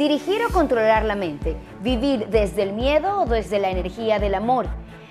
[0.00, 4.66] Dirigir o controlar la mente, vivir desde el miedo o desde la energía del amor.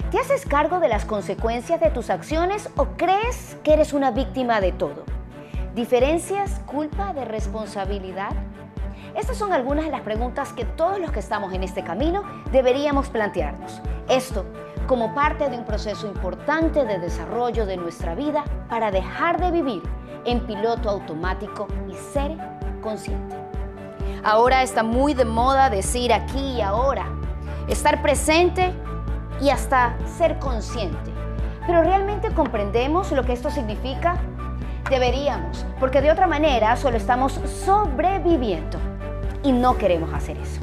[0.09, 4.59] ¿Te haces cargo de las consecuencias de tus acciones o crees que eres una víctima
[4.61, 5.03] de todo?
[5.75, 8.31] ¿Diferencias culpa de responsabilidad?
[9.15, 13.09] Estas son algunas de las preguntas que todos los que estamos en este camino deberíamos
[13.09, 13.83] plantearnos.
[14.09, 14.43] Esto
[14.87, 19.83] como parte de un proceso importante de desarrollo de nuestra vida para dejar de vivir
[20.25, 22.35] en piloto automático y ser
[22.81, 23.48] consciente.
[24.23, 27.07] Ahora está muy de moda decir aquí y ahora,
[27.67, 28.73] estar presente
[29.41, 31.11] y hasta ser consciente.
[31.65, 34.17] Pero ¿realmente comprendemos lo que esto significa?
[34.89, 38.77] Deberíamos, porque de otra manera solo estamos sobreviviendo
[39.43, 40.61] y no queremos hacer eso.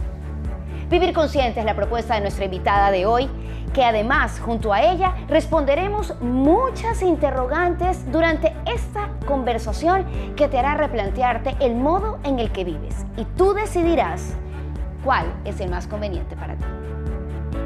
[0.91, 3.29] Vivir consciente es la propuesta de nuestra invitada de hoy,
[3.77, 11.55] que además junto a ella responderemos muchas interrogantes durante esta conversación que te hará replantearte
[11.61, 14.35] el modo en el que vives y tú decidirás
[15.05, 16.65] cuál es el más conveniente para ti.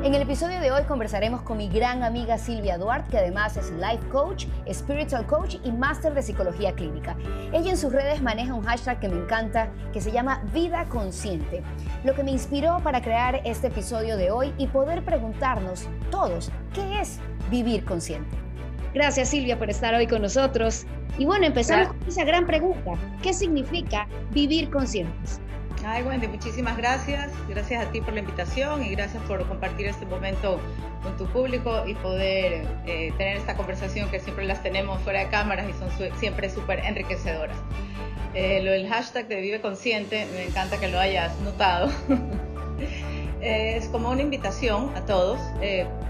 [0.02, 3.70] En el episodio de hoy conversaremos con mi gran amiga Silvia Duarte, que además es
[3.72, 7.18] life coach, spiritual coach y máster de psicología clínica.
[7.52, 11.62] Ella en sus redes maneja un hashtag que me encanta, que se llama Vida Consciente,
[12.02, 17.02] lo que me inspiró para crear este episodio de hoy y poder preguntarnos todos, ¿qué
[17.02, 17.20] es
[17.50, 18.34] vivir consciente?
[18.94, 20.86] Gracias Silvia por estar hoy con nosotros.
[21.18, 22.92] Y bueno, empezamos con esa gran pregunta,
[23.22, 25.42] ¿qué significa vivir conscientes?
[25.84, 27.32] Ay, Wendy, muchísimas gracias.
[27.48, 30.60] Gracias a ti por la invitación y gracias por compartir este momento
[31.02, 35.28] con tu público y poder eh, tener esta conversación que siempre las tenemos fuera de
[35.28, 37.56] cámaras y son siempre súper enriquecedoras.
[38.34, 41.90] Eh, lo del hashtag de Vive Consciente, me encanta que lo hayas notado.
[43.42, 45.40] Eh, es como una invitación a todos.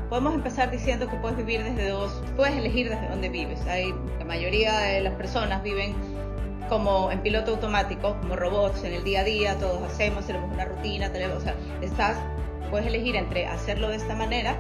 [0.09, 3.61] podemos empezar diciendo que puedes vivir desde dos, puedes elegir desde dónde vives.
[3.69, 5.95] Hay, la mayoría de las personas viven
[6.71, 10.65] como en piloto automático, como robots en el día a día, todos hacemos, tenemos una
[10.65, 12.17] rutina, tenemos, o sea, estás,
[12.71, 14.57] puedes elegir entre hacerlo de esta manera,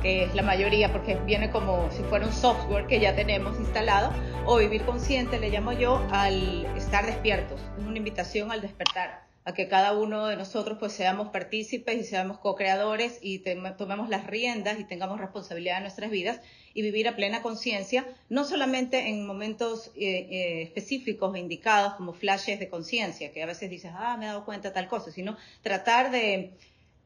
[0.00, 4.12] que es la mayoría porque viene como si fuera un software que ya tenemos instalado,
[4.46, 9.52] o vivir consciente, le llamo yo, al estar despiertos, es una invitación al despertar a
[9.52, 13.42] que cada uno de nosotros pues seamos partícipes y seamos co-creadores y
[13.76, 16.40] tomemos las riendas y tengamos responsabilidad en nuestras vidas
[16.72, 22.12] y vivir a plena conciencia, no solamente en momentos eh, eh, específicos e indicados como
[22.12, 25.10] flashes de conciencia, que a veces dices, ah, me he dado cuenta de tal cosa,
[25.10, 26.52] sino tratar de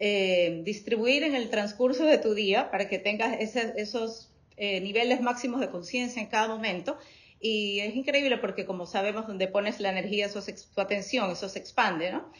[0.00, 5.68] eh, distribuir en el transcurso de tu día para que tengas esos niveles máximos de
[5.68, 6.96] conciencia en cada momento.
[7.40, 10.40] Y es increíble porque como sabemos, donde pones la energía, eso
[10.74, 12.30] tu atención, eso se expande, ¿no?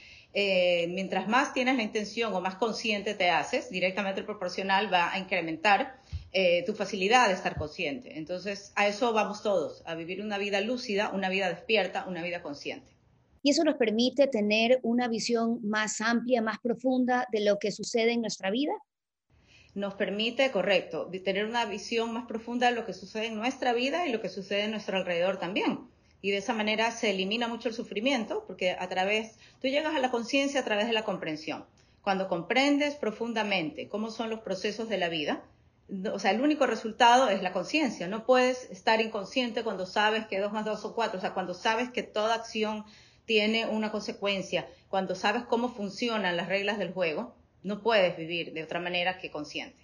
[0.89, 5.97] mientras más tienes la intención o más consciente te haces, directamente proporcional va a incrementar
[6.37, 8.19] eh, tu facilidad de estar consciente.
[8.19, 12.43] Entonces, a eso vamos todos, a vivir una vida lúcida, una vida despierta, una vida
[12.43, 12.91] consciente.
[13.45, 18.11] Y eso nos permite tener una visión más amplia, más profunda de lo que sucede
[18.11, 18.73] en nuestra vida.
[19.77, 24.09] Nos permite, correcto, tener una visión más profunda de lo que sucede en nuestra vida
[24.09, 25.83] y lo que sucede en nuestro alrededor también.
[26.21, 30.01] Y de esa manera se elimina mucho el sufrimiento, porque a través, tú llegas a
[30.01, 31.65] la conciencia a través de la comprensión.
[32.03, 35.45] Cuando comprendes profundamente cómo son los procesos de la vida,
[36.13, 38.09] o sea, el único resultado es la conciencia.
[38.09, 41.19] No puedes estar inconsciente cuando sabes que dos más dos son cuatro.
[41.19, 42.85] O sea, cuando sabes que toda acción
[43.27, 48.63] tiene una consecuencia, cuando sabes cómo funcionan las reglas del juego, no puedes vivir de
[48.63, 49.84] otra manera que consciente.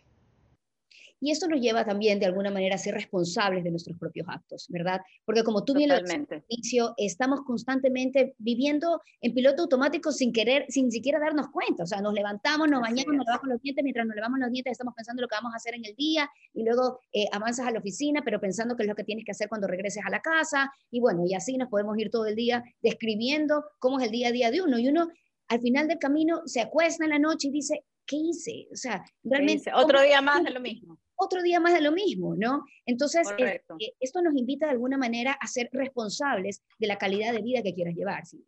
[1.21, 4.67] Y esto nos lleva también de alguna manera a ser responsables de nuestros propios actos,
[4.71, 5.01] ¿verdad?
[5.27, 10.65] Porque como tú bien lo dijiste inicio, estamos constantemente viviendo en piloto automático sin querer,
[10.69, 11.85] sin siquiera darnos cuenta.
[11.85, 14.73] O sea, nos levantamos, nos bañamos, nos lavamos los dientes, mientras nos lavamos los dientes
[14.73, 17.71] estamos pensando lo que vamos a hacer en el día y luego eh, avanzas a
[17.71, 20.21] la oficina, pero pensando qué es lo que tienes que hacer cuando regreses a la
[20.21, 20.73] casa.
[20.91, 24.29] Y bueno, y así nos podemos ir todo el día describiendo cómo es el día
[24.29, 24.79] a día de uno.
[24.79, 25.09] Y uno
[25.49, 28.69] al final del camino se acuesta en la noche y dice, ¿qué hice?
[28.73, 29.71] O sea, realmente...
[29.75, 32.65] Otro día más de lo mismo otro día más de lo mismo, ¿no?
[32.87, 33.63] Entonces, eh,
[34.01, 37.75] esto nos invita de alguna manera a ser responsables de la calidad de vida que
[37.75, 38.25] quieras llevar.
[38.27, 38.45] ¿sí?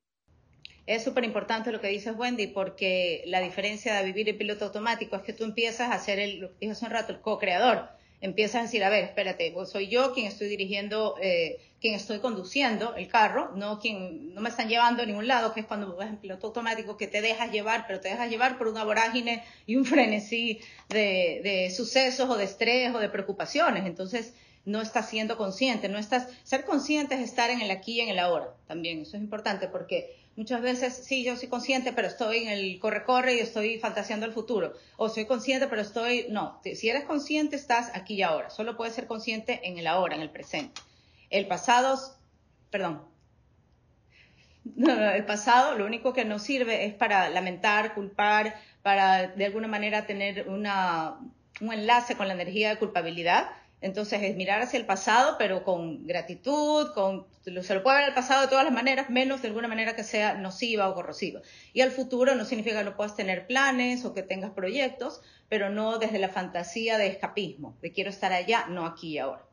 [0.86, 5.16] Es súper importante lo que dices, Wendy, porque la diferencia de vivir en piloto automático
[5.16, 7.88] es que tú empiezas a ser el, dije hace un rato, el co-creador
[8.22, 12.94] empiezas a decir, a ver, espérate, soy yo quien estoy dirigiendo, eh, quien estoy conduciendo
[12.94, 16.08] el carro, no quien no me están llevando a ningún lado, que es cuando vas
[16.08, 19.76] en piloto automático que te dejas llevar, pero te dejas llevar por una vorágine y
[19.76, 23.84] un frenesí de, de sucesos o de estrés o de preocupaciones.
[23.84, 24.34] Entonces,
[24.64, 28.10] no estás siendo consciente, no estás, ser consciente es estar en el aquí y en
[28.10, 32.44] el ahora también, eso es importante porque Muchas veces, sí, yo soy consciente, pero estoy
[32.44, 34.72] en el corre-corre y estoy fantaseando el futuro.
[34.96, 36.26] O soy consciente, pero estoy...
[36.30, 38.48] No, si eres consciente, estás aquí y ahora.
[38.48, 40.80] Solo puedes ser consciente en el ahora, en el presente.
[41.28, 41.98] El pasado,
[42.70, 43.02] perdón.
[44.78, 50.06] el pasado lo único que nos sirve es para lamentar, culpar, para de alguna manera
[50.06, 51.18] tener una,
[51.60, 53.50] un enlace con la energía de culpabilidad.
[53.82, 58.14] Entonces es mirar hacia el pasado, pero con gratitud, con, se lo puede ver al
[58.14, 61.42] pasado de todas las maneras, menos de alguna manera que sea nociva o corrosiva.
[61.72, 65.68] Y al futuro no significa que no puedas tener planes o que tengas proyectos, pero
[65.68, 69.44] no desde la fantasía de escapismo, de quiero estar allá, no aquí y ahora.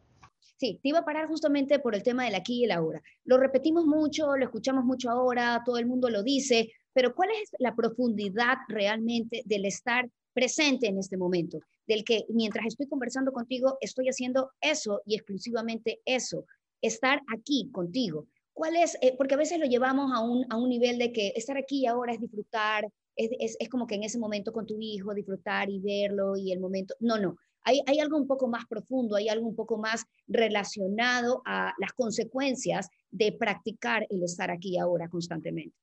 [0.58, 3.02] Sí, te iba a parar justamente por el tema del aquí y el ahora.
[3.24, 7.50] Lo repetimos mucho, lo escuchamos mucho ahora, todo el mundo lo dice, pero ¿cuál es
[7.60, 11.60] la profundidad realmente del estar presente en este momento?
[11.90, 16.46] Del que mientras estoy conversando contigo, estoy haciendo eso y exclusivamente eso,
[16.82, 18.28] estar aquí contigo.
[18.54, 18.96] ¿Cuál es?
[19.02, 21.88] Eh, porque a veces lo llevamos a un, a un nivel de que estar aquí
[21.88, 25.68] ahora es disfrutar, es, es, es como que en ese momento con tu hijo, disfrutar
[25.72, 26.94] y verlo y el momento.
[27.00, 27.38] No, no.
[27.64, 31.94] Hay, hay, algo un poco más profundo, hay algo un poco más relacionado a las
[31.94, 35.76] consecuencias de practicar el estar aquí ahora constantemente.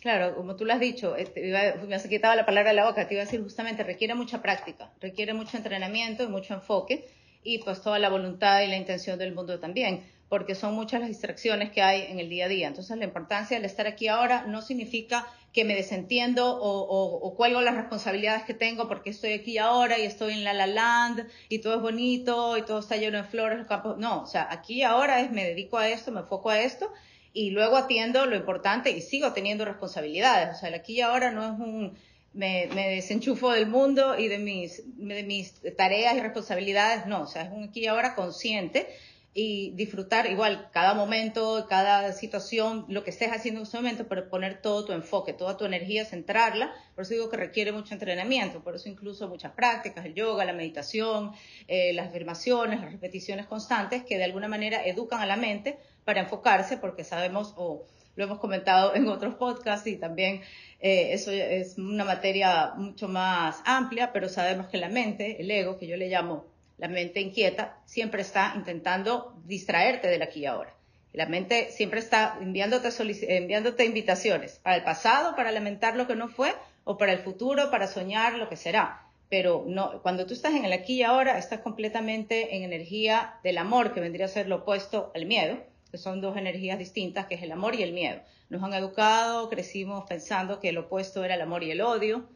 [0.00, 1.42] Claro, como tú lo has dicho, este,
[1.86, 4.40] me has quitado la palabra de la boca, te iba a decir justamente, requiere mucha
[4.40, 7.06] práctica, requiere mucho entrenamiento y mucho enfoque
[7.42, 11.10] y pues toda la voluntad y la intención del mundo también, porque son muchas las
[11.10, 12.68] distracciones que hay en el día a día.
[12.68, 17.60] Entonces la importancia del estar aquí ahora no significa que me desentiendo o, o, cuelgo
[17.60, 21.58] las responsabilidades que tengo porque estoy aquí ahora y estoy en La La Land y
[21.58, 23.98] todo es bonito y todo está lleno de flores, los campos.
[23.98, 26.90] No, o sea, aquí ahora es me dedico a esto, me enfoco a esto
[27.32, 30.56] y luego atiendo lo importante y sigo teniendo responsabilidades.
[30.56, 31.96] O sea, el aquí y ahora no es un
[32.32, 37.26] me, me desenchufo del mundo y de mis, de mis tareas y responsabilidades, no, o
[37.26, 38.86] sea, es un aquí y ahora consciente
[39.32, 44.28] y disfrutar igual cada momento, cada situación, lo que estés haciendo en ese momento, pero
[44.28, 46.74] poner todo tu enfoque, toda tu energía, centrarla.
[46.96, 50.52] Por eso digo que requiere mucho entrenamiento, por eso incluso muchas prácticas, el yoga, la
[50.52, 51.32] meditación,
[51.68, 56.20] eh, las afirmaciones, las repeticiones constantes, que de alguna manera educan a la mente para
[56.20, 57.84] enfocarse, porque sabemos, o
[58.16, 60.42] lo hemos comentado en otros podcasts y también
[60.80, 65.78] eh, eso es una materia mucho más amplia, pero sabemos que la mente, el ego,
[65.78, 66.44] que yo le llamo
[66.78, 70.74] la mente inquieta, siempre está intentando distraerte del aquí y ahora.
[71.12, 72.88] La mente siempre está enviándote,
[73.36, 76.54] enviándote invitaciones para el pasado, para lamentar lo que no fue,
[76.84, 79.02] o para el futuro, para soñar lo que será.
[79.28, 83.58] Pero no, cuando tú estás en el aquí y ahora, estás completamente en energía del
[83.58, 85.58] amor, que vendría a ser lo opuesto al miedo,
[85.98, 88.20] son dos energías distintas, que es el amor y el miedo.
[88.48, 92.28] Nos han educado, crecimos pensando que el opuesto era el amor y el odio,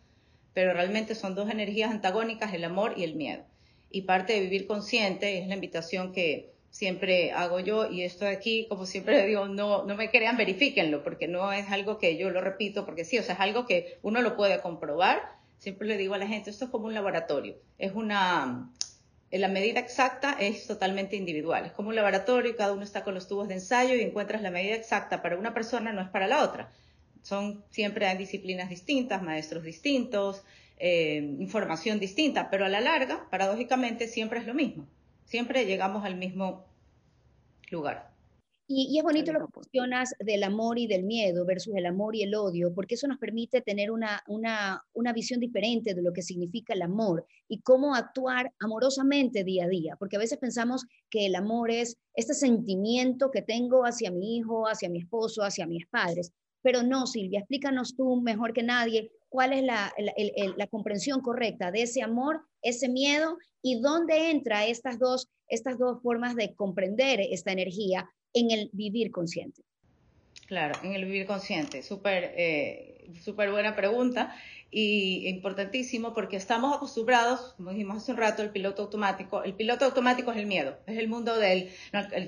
[0.52, 3.44] pero realmente son dos energías antagónicas, el amor y el miedo
[3.94, 8.32] y parte de vivir consciente es la invitación que siempre hago yo y esto de
[8.32, 12.28] aquí, como siempre digo, no, no me crean, verifíquenlo, porque no es algo que yo
[12.30, 15.22] lo repito, porque sí, o sea, es algo que uno lo puede comprobar.
[15.58, 18.68] Siempre le digo a la gente, esto es como un laboratorio, es una,
[19.38, 23.26] la medida exacta es totalmente individual, es como un laboratorio, cada uno está con los
[23.26, 26.42] tubos de ensayo y encuentras la medida exacta para una persona, no es para la
[26.42, 26.70] otra.
[27.22, 30.44] Son siempre hay disciplinas distintas, maestros distintos,
[30.78, 34.86] eh, información distinta, pero a la larga, paradójicamente, siempre es lo mismo.
[35.24, 36.66] Siempre llegamos al mismo
[37.70, 38.13] lugar.
[38.66, 42.22] Y, es bonito lo que mencionas del amor y del miedo versus el amor y
[42.22, 46.22] el odio, porque eso nos permite tener una, una, una, visión diferente de lo que
[46.22, 51.26] significa el amor y cómo actuar amorosamente día a día, porque a veces pensamos que
[51.26, 55.86] el amor es este sentimiento que tengo hacia mi hijo, hacia mi esposo, hacia mis
[55.86, 56.32] padres,
[56.62, 59.92] pero no, Silvia, explícanos tú mejor que nadie cuál es la,
[60.56, 66.00] la, comprensión correcta de ese amor, ese miedo y dónde entra estas dos, estas dos
[66.02, 69.62] formas de comprender esta energía en el vivir consciente.
[70.46, 71.82] Claro, en el vivir consciente.
[71.82, 74.34] Súper eh, súper buena pregunta
[74.70, 79.44] y importantísimo porque estamos acostumbrados, como dijimos hace un rato, el piloto automático.
[79.44, 81.70] El piloto automático es el miedo, es el mundo del,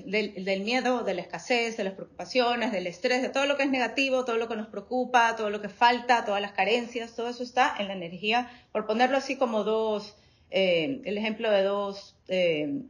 [0.05, 3.63] del, del, miedo, de la escasez, de las preocupaciones, del estrés, de todo lo que
[3.63, 7.27] es negativo, todo lo que nos preocupa, todo lo que falta, todas las carencias, todo
[7.27, 10.15] eso está en la energía, por ponerlo así como dos,
[10.49, 12.81] eh, el ejemplo de dos, eh,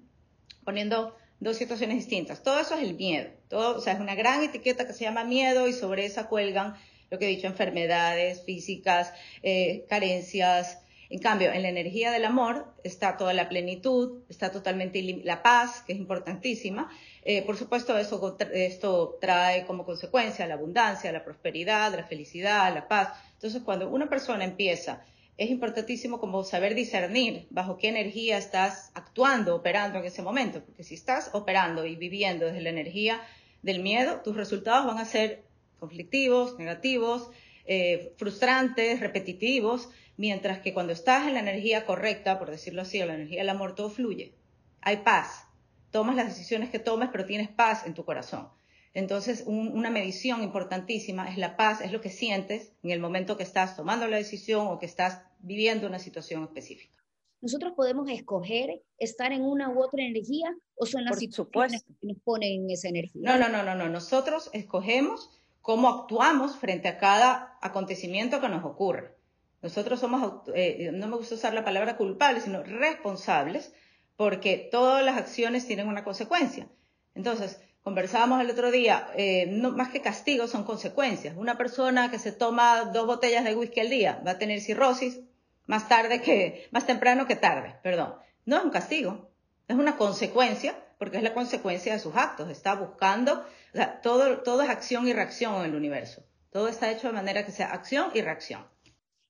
[0.63, 2.43] poniendo dos situaciones distintas.
[2.43, 5.23] Todo eso es el miedo, todo, o sea, es una gran etiqueta que se llama
[5.23, 6.75] miedo y sobre esa cuelgan
[7.09, 9.13] lo que he dicho, enfermedades físicas,
[9.43, 10.79] eh, carencias.
[11.09, 15.83] En cambio, en la energía del amor está toda la plenitud, está totalmente la paz,
[15.83, 16.91] que es importantísima.
[17.23, 22.89] Eh, por supuesto, eso, esto trae como consecuencia la abundancia, la prosperidad, la felicidad, la
[22.89, 23.09] paz.
[23.35, 25.05] Entonces, cuando una persona empieza,
[25.37, 30.83] es importantísimo como saber discernir bajo qué energía estás actuando, operando en ese momento, porque
[30.83, 33.21] si estás operando y viviendo desde la energía
[33.61, 35.43] del miedo, tus resultados van a ser
[35.79, 37.29] conflictivos, negativos,
[37.65, 43.13] eh, frustrantes, repetitivos, mientras que cuando estás en la energía correcta, por decirlo así, la
[43.13, 44.33] energía del amor, todo fluye.
[44.81, 45.45] Hay paz.
[45.91, 48.49] Tomas las decisiones que tomes, pero tienes paz en tu corazón.
[48.97, 53.43] Entonces, una medición importantísima es la paz, es lo que sientes en el momento que
[53.43, 56.97] estás tomando la decisión o que estás viviendo una situación específica.
[57.39, 62.17] Nosotros podemos escoger estar en una u otra energía o son las situaciones que nos
[62.23, 63.21] ponen en esa energía.
[63.23, 63.87] No, no, no, no, no.
[63.87, 65.29] Nosotros escogemos
[65.61, 69.15] cómo actuamos frente a cada acontecimiento que nos ocurre.
[69.61, 73.75] Nosotros somos, eh, no me gusta usar la palabra culpables, sino responsables,
[74.15, 76.67] porque todas las acciones tienen una consecuencia.
[77.13, 81.37] Entonces, conversábamos el otro día, eh, no, más que castigos son consecuencias.
[81.37, 85.21] Una persona que se toma dos botellas de whisky al día va a tener cirrosis
[85.67, 88.15] más tarde que, más temprano que tarde, perdón.
[88.43, 89.31] No es un castigo,
[89.69, 92.49] es una consecuencia, porque es la consecuencia de sus actos.
[92.49, 96.25] Está buscando, o sea, todo, todo es acción y reacción en el universo.
[96.51, 98.65] Todo está hecho de manera que sea acción y reacción.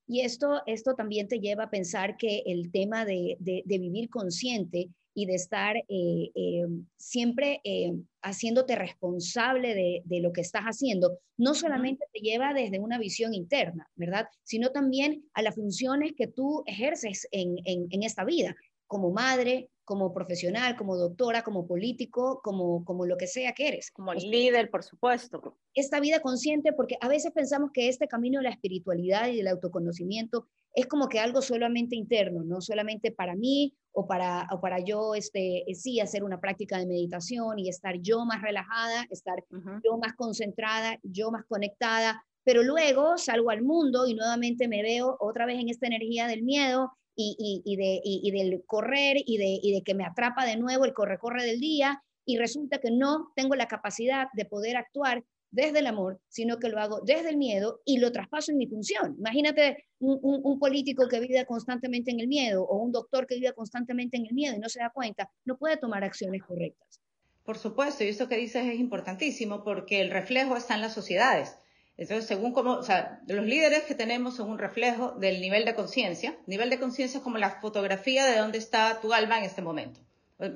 [0.07, 4.89] Y esto, esto también te lleva a pensar que el tema de, de, vivir consciente
[5.17, 11.17] y de estar eh, eh, siempre eh, haciéndote responsable de, de, lo que estás haciendo,
[11.37, 14.27] no solamente te lleva desde una visión interna, ¿verdad?
[14.43, 18.55] Sino también a las funciones que tú ejerces en, en, en esta vida,
[18.85, 23.89] como madre, como profesional, como doctora, como político, como, como lo que sea que eres.
[23.89, 25.55] Como líder, por supuesto.
[25.73, 29.47] Esta vida consciente, porque a veces pensamos que este camino de la espiritualidad y del
[29.47, 34.79] autoconocimiento es como que algo solamente interno, no solamente para mí o para, o para
[34.79, 39.41] yo, este, sí, hacer una práctica de meditación y estar yo más relajada, estar
[39.85, 45.15] yo más concentrada, yo más conectada, pero luego salgo al mundo y nuevamente me veo
[45.21, 49.59] otra vez en esta energía del miedo y, y, de, y, del correr y de,
[49.61, 53.31] y de que me atrapa de nuevo el corre-corre del día y resulta que no
[53.35, 57.37] tengo la capacidad de poder actuar desde el amor, sino que lo hago desde el
[57.37, 59.15] miedo y lo traspaso en mi función.
[59.17, 63.53] Imagínate un, un, político que vive constantemente en el miedo o un doctor que vive
[63.53, 67.01] constantemente en el miedo y no se da cuenta, no puede tomar acciones correctas.
[67.43, 71.55] Por supuesto, y eso que dices es importantísimo porque el reflejo está en las sociedades.
[71.97, 75.73] Entonces, según como, o sea, los líderes que tenemos son un reflejo del nivel de
[75.73, 76.37] conciencia.
[76.45, 79.99] Nivel de conciencia es como la fotografía de dónde está tu alma en este momento.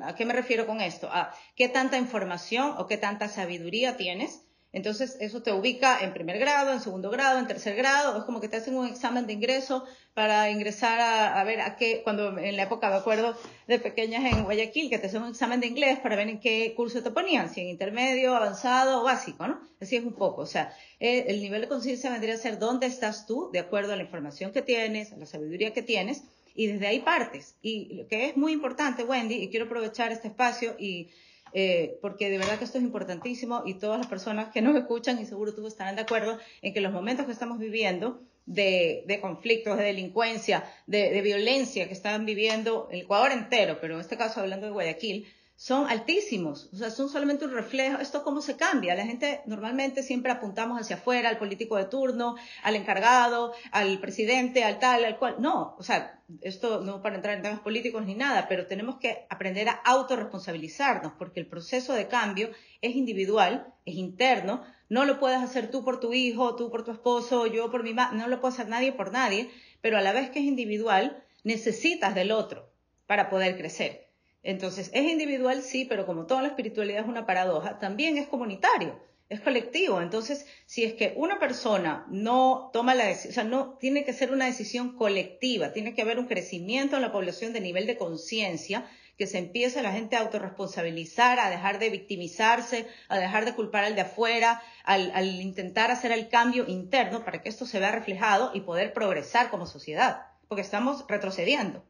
[0.04, 1.10] ¿A qué me refiero con esto?
[1.12, 6.40] A qué tanta información o qué tanta sabiduría tienes entonces, eso te ubica en primer
[6.40, 8.18] grado, en segundo grado, en tercer grado.
[8.18, 12.01] Es como que te hacen un examen de ingreso para ingresar a, ver a qué,
[12.04, 13.36] cuando en la época, me acuerdo,
[13.68, 16.74] de pequeñas en Guayaquil, que te hacen un examen de inglés para ver en qué
[16.74, 19.60] curso te ponían, si en intermedio, avanzado o básico, ¿no?
[19.82, 20.42] Así es un poco.
[20.42, 23.92] O sea, eh, el nivel de conciencia vendría a ser dónde estás tú, de acuerdo
[23.92, 26.24] a la información que tienes, a la sabiduría que tienes,
[26.56, 27.56] y desde ahí partes.
[27.62, 31.10] Y lo que es muy importante, Wendy, y quiero aprovechar este espacio y
[31.53, 35.20] eh, porque de verdad que esto es importantísimo y todas las personas que nos escuchan
[35.20, 39.77] y seguro tú estarán de acuerdo en que los momentos que estamos viviendo de, conflictos,
[39.77, 44.39] de delincuencia, de, de, violencia que están viviendo el Ecuador entero, pero en este caso
[44.39, 45.27] hablando de Guayaquil,
[45.62, 48.00] son altísimos, o sea, son solamente un reflejo.
[48.00, 48.96] Esto cómo se cambia.
[48.96, 54.63] La gente normalmente siempre apuntamos hacia afuera, al político de turno, al encargado, al presidente,
[54.63, 55.36] al tal, al cual.
[55.38, 59.27] No, o sea, esto no para entrar en temas políticos ni nada, pero tenemos que
[59.30, 62.50] aprender a autorresponsabilizarnos, porque el proceso de cambio
[62.82, 64.63] es individual, es interno.
[64.89, 67.94] No lo puedes hacer tú por tu hijo, tú por tu esposo, yo por mi
[67.94, 71.24] madre, no lo puede hacer nadie por nadie, pero a la vez que es individual,
[71.44, 72.74] necesitas del otro
[73.06, 74.11] para poder crecer.
[74.44, 79.00] Entonces, es individual, sí, pero como toda la espiritualidad es una paradoja, también es comunitario,
[79.30, 80.02] es colectivo.
[80.02, 84.14] Entonces, si es que una persona no toma la decisión, o sea, no tiene que
[84.14, 87.98] ser una decisión colectiva, tiene que haber un crecimiento en la población de nivel de
[87.98, 93.54] conciencia, que se empiece la gente a autorresponsabilizar, a dejar de victimizarse, a dejar de
[93.54, 97.80] culpar al de afuera, al, al intentar hacer el cambio interno para que esto se
[97.80, 101.86] vea reflejado y poder progresar como sociedad, porque estamos retrocediendo.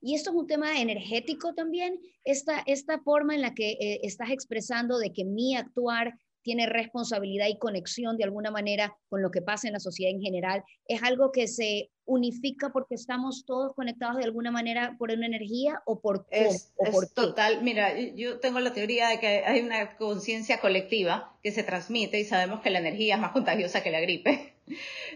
[0.00, 4.30] Y esto es un tema energético también, esta, esta forma en la que eh, estás
[4.30, 9.42] expresando de que mi actuar tiene responsabilidad y conexión de alguna manera con lo que
[9.42, 14.16] pasa en la sociedad en general, es algo que se unifica porque estamos todos conectados
[14.16, 16.72] de alguna manera por una energía o por es,
[17.14, 17.62] total.
[17.62, 22.24] Mira yo tengo la teoría de que hay una conciencia colectiva que se transmite y
[22.24, 24.57] sabemos que la energía es más contagiosa que la gripe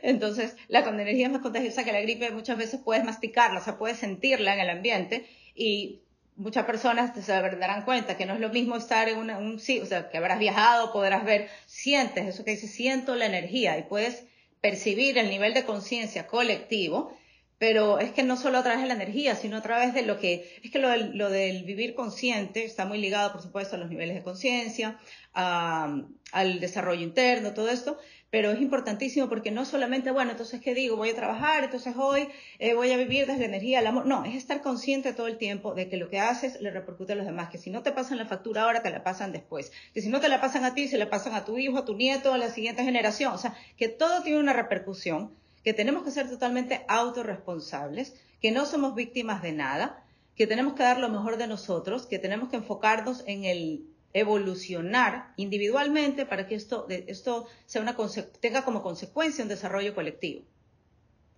[0.02, 3.78] entonces la energía es más contagiosa que la gripe muchas veces puedes masticarla o sea
[3.78, 6.02] puedes sentirla en el ambiente y
[6.36, 9.86] muchas personas se darán cuenta que no es lo mismo estar en un sí, o
[9.86, 14.24] sea, que habrás viajado, podrás ver, sientes eso que dice, siento la energía y puedes
[14.60, 17.16] percibir el nivel de conciencia colectivo,
[17.58, 20.18] pero es que no solo a través de la energía, sino a través de lo
[20.18, 23.78] que, es que lo del, lo del vivir consciente está muy ligado, por supuesto, a
[23.78, 24.98] los niveles de conciencia,
[25.32, 27.98] al desarrollo interno, todo esto,
[28.32, 30.96] pero es importantísimo porque no solamente, bueno, entonces, ¿qué digo?
[30.96, 34.06] Voy a trabajar, entonces hoy eh, voy a vivir desde la energía, el amor.
[34.06, 37.16] No, es estar consciente todo el tiempo de que lo que haces le repercute a
[37.16, 40.00] los demás, que si no te pasan la factura ahora, te la pasan después, que
[40.00, 41.94] si no te la pasan a ti, se la pasan a tu hijo, a tu
[41.94, 43.34] nieto, a la siguiente generación.
[43.34, 48.64] O sea, que todo tiene una repercusión que tenemos que ser totalmente autorresponsables, que no
[48.64, 52.56] somos víctimas de nada, que tenemos que dar lo mejor de nosotros, que tenemos que
[52.56, 57.96] enfocarnos en el evolucionar individualmente para que esto, esto sea una,
[58.40, 60.42] tenga como consecuencia un desarrollo colectivo.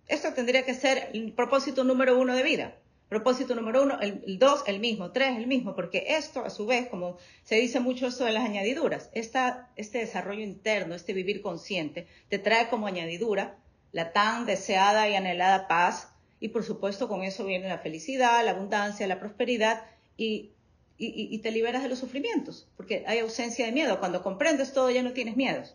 [0.07, 2.75] Esto tendría que ser el propósito número uno de vida.
[3.09, 6.87] Propósito número uno, el, dos, el mismo, tres, el mismo, porque esto, a su vez,
[6.87, 12.07] como se dice mucho esto de las añadiduras, esta, este desarrollo interno, este vivir consciente,
[12.29, 13.57] te trae como añadidura
[13.91, 18.51] la tan deseada y anhelada paz, y por supuesto con eso viene la felicidad, la
[18.51, 19.83] abundancia, la prosperidad,
[20.17, 20.54] y,
[20.97, 23.99] y, te liberas de los sufrimientos, porque hay ausencia de miedo.
[23.99, 25.73] Cuando comprendes todo ya no tienes miedos.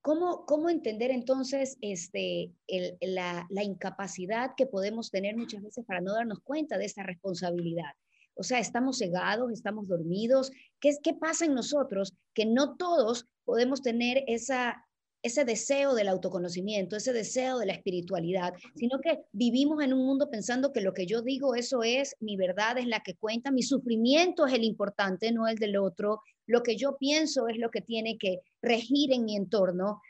[0.00, 2.52] ¿Cómo, ¿Cómo, entender entonces este,
[3.00, 7.92] la, incapacidad que podemos tener muchas veces para no darnos cuenta de esta responsabilidad?
[8.34, 10.50] O sea, estamos cegados, estamos dormidos.
[10.80, 12.14] ¿Qué, ¿Qué pasa en nosotros?
[12.32, 14.86] Que no todos podemos tener esa,
[15.22, 20.30] ese deseo del autoconocimiento, ese deseo de la espiritualidad, sino que vivimos en un mundo
[20.30, 23.62] pensando que lo que yo digo, eso es, mi verdad es la que cuenta, mi
[23.62, 27.80] sufrimiento es el importante, no el del otro, lo que yo pienso es lo que
[27.80, 30.00] tiene que regir en mi entorno.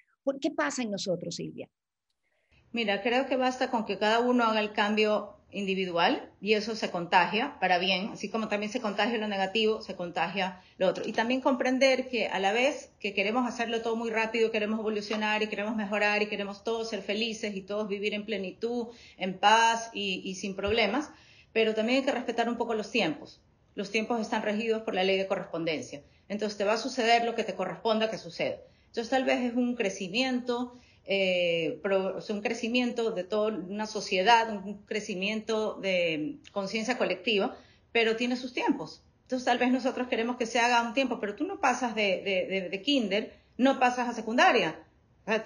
[0.41, 1.69] ¿Qué pasa en nosotros, Silvia?
[2.73, 6.91] Mira, creo que basta con que cada uno haga el cambio individual y eso se
[6.91, 11.07] contagia para bien, así como también se contagia lo negativo, se contagia lo otro.
[11.07, 15.43] Y también comprender que a la vez que queremos hacerlo todo muy rápido, queremos evolucionar
[15.43, 19.91] y queremos mejorar y queremos todos ser felices y todos vivir en plenitud, en paz
[19.93, 21.11] y, sin problemas,
[21.53, 23.41] pero también hay que respetar un poco los tiempos.
[23.75, 26.03] Los tiempos están regidos por la ley de correspondencia.
[26.29, 28.57] Entonces te va a suceder lo que te corresponda que suceda.
[28.87, 30.75] Entonces tal vez es un crecimiento,
[31.13, 31.81] eh,
[32.29, 37.57] un crecimiento de toda una sociedad, un crecimiento de conciencia colectiva,
[37.91, 39.03] pero tiene sus tiempos.
[39.23, 42.69] Entonces tal vez nosotros queremos que se haga un tiempo, pero tú no pasas de,
[42.71, 44.79] de, kinder, no pasas a secundaria.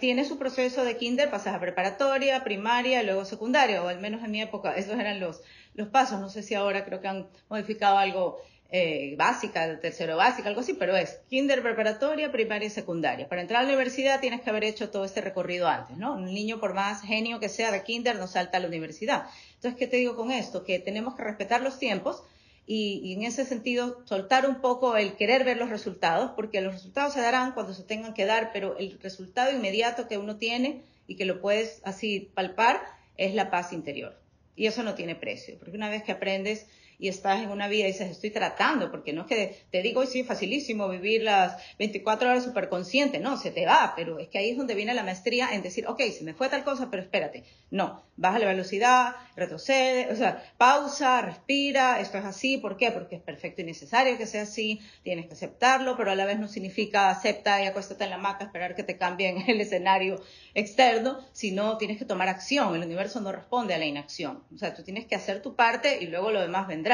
[0.00, 4.32] tiene su proceso de kinder, pasas a preparatoria, primaria, luego secundaria, o al menos en
[4.32, 5.40] mi época, esos eran los,
[5.72, 6.20] los pasos.
[6.20, 8.38] No sé si ahora creo que han modificado algo
[8.76, 13.28] eh, básica, tercero básica, algo así, pero es kinder preparatoria, primaria y secundaria.
[13.28, 16.14] Para entrar a la universidad tienes que haber hecho todo este recorrido antes, ¿no?
[16.14, 19.26] Un niño, por más genio que sea de kinder, no salta a la universidad.
[19.54, 20.64] Entonces, ¿qué te digo con esto?
[20.64, 22.24] Que tenemos que respetar los tiempos
[22.66, 26.74] y, y, en ese sentido soltar un poco el querer ver los resultados, porque los
[26.74, 30.82] resultados se darán cuando se tengan que dar, pero el resultado inmediato que uno tiene
[31.06, 32.82] y que lo puedes así palpar
[33.16, 34.18] es la paz interior.
[34.56, 36.66] Y eso no tiene precio, porque una vez que aprendes
[37.04, 40.00] y estás en una vida y dices, estoy tratando, porque no es que te digo,
[40.00, 44.28] hoy sí, facilísimo vivir las 24 horas súper consciente, no, se te va, pero es
[44.28, 46.88] que ahí es donde viene la maestría en decir, ok, se me fue tal cosa,
[46.90, 52.78] pero espérate, no, baja la velocidad, retrocede, o sea, pausa, respira, esto es así, ¿por
[52.78, 52.90] qué?
[52.90, 56.38] Porque es perfecto y necesario que sea así, tienes que aceptarlo, pero a la vez
[56.38, 60.22] no significa acepta y acuéstate en la maca, esperar que te cambien el escenario
[60.54, 64.74] externo, sino tienes que tomar acción, el universo no responde a la inacción, o sea,
[64.74, 66.93] tú tienes que hacer tu parte y luego lo demás vendrá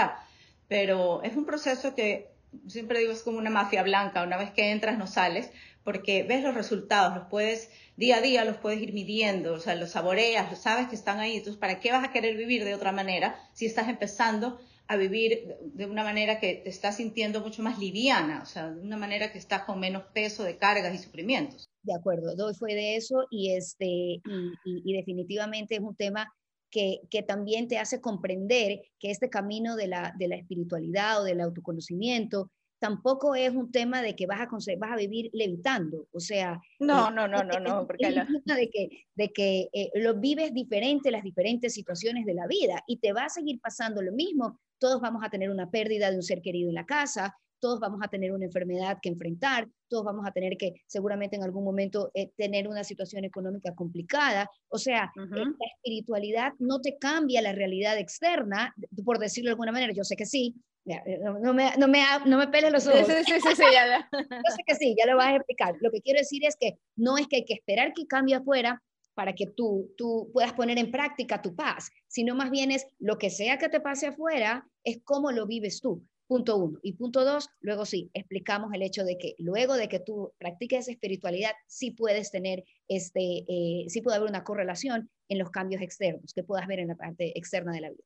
[0.68, 2.30] pero es un proceso que
[2.68, 5.50] siempre digo es como una mafia blanca, una vez que entras no sales,
[5.84, 9.74] porque ves los resultados, los puedes, día a día los puedes ir midiendo, o sea,
[9.74, 12.92] los saboreas, sabes que están ahí, entonces, ¿para qué vas a querer vivir de otra
[12.92, 17.78] manera si estás empezando a vivir de una manera que te estás sintiendo mucho más
[17.78, 21.68] liviana, o sea, de una manera que estás con menos peso de cargas y sufrimientos?
[21.82, 24.22] De acuerdo, doy fue de eso y, este, y,
[24.64, 26.28] y definitivamente es un tema
[26.70, 31.40] que, también te hace comprender que este camino de la, de la espiritualidad o del
[31.40, 36.60] autoconocimiento tampoco es un tema de que vas a, vas a vivir levitando, o sea...
[36.78, 38.08] No, no, no, no, no, porque...
[38.08, 42.82] Es de que, de que eh, lo vives diferente las diferentes situaciones de la vida
[42.86, 44.58] y te va a seguir pasando lo mismo.
[44.78, 48.00] Todos vamos a tener una pérdida de un ser querido en la casa, todos vamos
[48.02, 52.10] a tener una enfermedad que enfrentar, todos vamos a tener que seguramente en algún momento
[52.14, 54.50] eh, tener una situación económica complicada.
[54.68, 59.72] O sea, eh, la espiritualidad no te cambia la realidad externa, por decirlo de alguna
[59.72, 60.54] manera, yo sé que sí.
[60.86, 63.06] Eh, no, me, no, me, no me peles los ojos.
[63.06, 64.08] Sí, sí, sí, sí ya.
[64.12, 65.76] yo sé que sí, ya lo vas a explicar.
[65.80, 68.82] Lo que quiero decir es que no es que hay que esperar que cambie afuera
[69.14, 73.18] para que tú, tú puedas poner en práctica tu paz, sino más bien es lo
[73.18, 76.78] que sea que te pase afuera, es cómo lo vives tú Punto uno.
[76.84, 80.86] Y punto dos, luego sí, explicamos el hecho de que luego de que tú practiques
[80.86, 86.32] espiritualidad, sí puedes tener, este, eh, sí puede haber una correlación en los cambios externos
[86.32, 88.04] que puedas ver en la parte externa de la vida.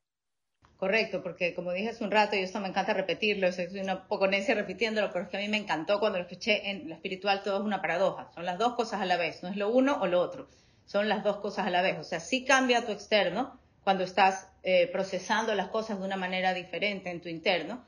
[0.78, 4.26] Correcto, porque como dije hace un rato, y esto me encanta repetirlo, soy una poco
[4.26, 7.42] necia repitiéndolo, pero es que a mí me encantó cuando lo escuché en lo espiritual,
[7.42, 9.98] todo es una paradoja, son las dos cosas a la vez, no es lo uno
[10.00, 10.48] o lo otro,
[10.86, 14.48] son las dos cosas a la vez, o sea, sí cambia tu externo cuando estás
[14.62, 17.84] eh, procesando las cosas de una manera diferente en tu interno,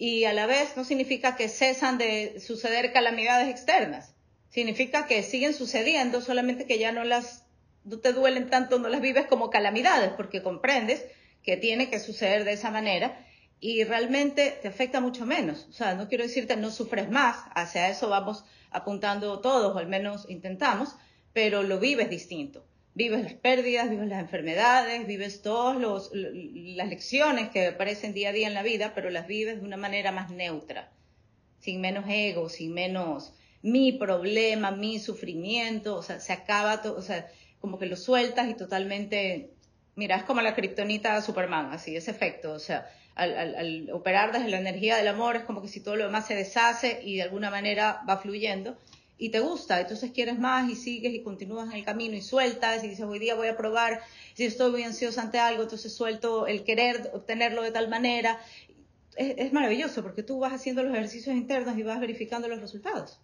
[0.00, 4.14] y a la vez no significa que cesan de suceder calamidades externas.
[4.48, 7.44] Significa que siguen sucediendo, solamente que ya no las
[7.84, 11.04] no te duelen tanto, no las vives como calamidades, porque comprendes
[11.42, 13.26] que tiene que suceder de esa manera
[13.60, 15.66] y realmente te afecta mucho menos.
[15.68, 19.86] O sea, no quiero decirte no sufres más, hacia eso vamos apuntando todos, o al
[19.86, 20.96] menos intentamos,
[21.34, 25.78] pero lo vives distinto vives las pérdidas, vives las enfermedades, vives todas
[26.12, 29.76] las lecciones que aparecen día a día en la vida, pero las vives de una
[29.76, 30.90] manera más neutra,
[31.60, 37.02] sin menos ego, sin menos mi problema, mi sufrimiento, o sea, se acaba, todo, o
[37.02, 39.50] sea, como que lo sueltas y totalmente,
[39.94, 44.48] mira, es como la kriptonita Superman, así, ese efecto, o sea, al, al operar desde
[44.48, 47.22] la energía del amor es como que si todo lo demás se deshace y de
[47.22, 48.78] alguna manera va fluyendo
[49.20, 52.82] y te gusta, entonces quieres más y sigues y continúas en el camino y sueltas
[52.82, 54.00] y dices, hoy día voy a probar,
[54.32, 58.40] si estoy muy ansiosa ante algo, entonces suelto el querer obtenerlo de tal manera.
[59.16, 63.20] Es, maravilloso porque tú vas haciendo los ejercicios internos y vas verificando los resultados.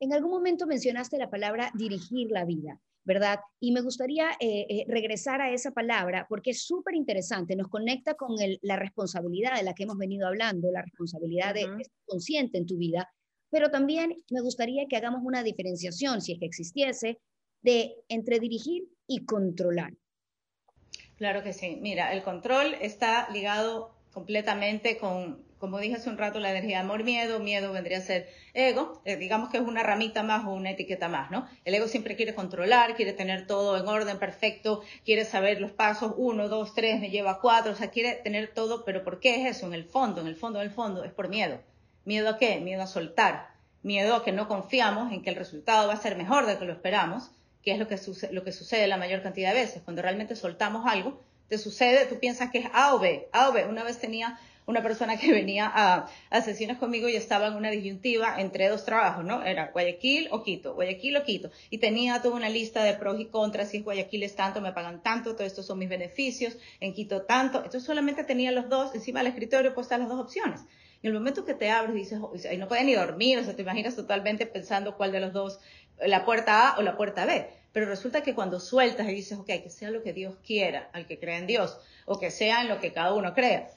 [0.00, 2.80] En algún momento mencionaste la palabra dirigir la vida.
[3.04, 3.40] ¿verdad?
[3.58, 8.12] Y me gustaría eh, eh, regresar a esa palabra porque es súper interesante, nos conecta
[8.14, 12.66] con la responsabilidad de la que hemos venido hablando, la responsabilidad de estar consciente en
[12.66, 13.08] tu vida,
[13.50, 17.18] pero también me gustaría que hagamos una diferenciación, si es que existiese,
[17.62, 19.92] de entre dirigir y controlar.
[21.16, 21.78] Claro que sí.
[21.80, 27.40] Mira, el control está ligado completamente con, como dije hace un rato, la energía amor-miedo.
[27.40, 29.02] Miedo vendría a ser ego.
[29.04, 31.48] Eh, digamos que es una ramita más o una etiqueta más, ¿no?
[31.64, 36.14] El ego siempre quiere controlar, quiere tener todo en orden perfecto, quiere saber los pasos,
[36.16, 39.56] uno, dos, tres, me lleva cuatro, o sea, quiere tener todo, pero ¿por qué es
[39.56, 39.66] eso?
[39.66, 41.60] En el fondo, en el fondo, en el fondo, es por miedo.
[42.08, 42.58] ¿Miedo a qué?
[42.58, 43.50] Miedo a soltar.
[43.82, 46.58] Miedo a que no confiamos en que el resultado va a ser mejor de lo
[46.58, 47.30] que lo esperamos,
[47.62, 49.82] que es lo que, sucede la mayor cantidad de veces.
[49.82, 53.28] Cuando realmente soltamos algo, te sucede, tú piensas que es A o B.
[53.30, 53.66] A o B.
[53.66, 58.40] Una vez tenía una persona que venía a, a, conmigo y estaba en una disyuntiva
[58.40, 59.44] entre dos trabajos, ¿no?
[59.44, 61.50] Era Guayaquil o Quito, Guayaquil o Quito.
[61.68, 64.72] Y tenía toda una lista de pros y contras, si es Guayaquil es tanto, me
[64.72, 67.58] pagan tanto, todo estos son mis beneficios, en Quito tanto.
[67.58, 70.62] Entonces solamente tenía los dos encima del escritorio puestas las dos opciones.
[71.02, 72.20] Y el momento que te abres, dices,
[72.52, 75.60] y no puedes ni dormir, o sea, te imaginas totalmente pensando cuál de los dos,
[76.00, 77.48] la puerta A o la puerta B.
[77.72, 81.06] Pero resulta que cuando sueltas y dices, ok, que sea lo que Dios quiera, al
[81.06, 83.70] que crea en Dios, o que sea en lo que cada uno crea,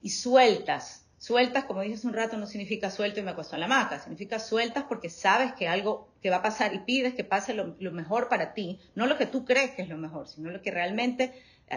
[0.00, 3.66] y sueltas, sueltas, como dije un rato, no significa suelto y me acuesto en la
[3.66, 7.54] hamaca, significa sueltas porque sabes que algo que va a pasar y pides que pase
[7.54, 10.50] lo, lo mejor para ti, no lo que tú crees que es lo mejor, sino
[10.50, 11.32] lo que realmente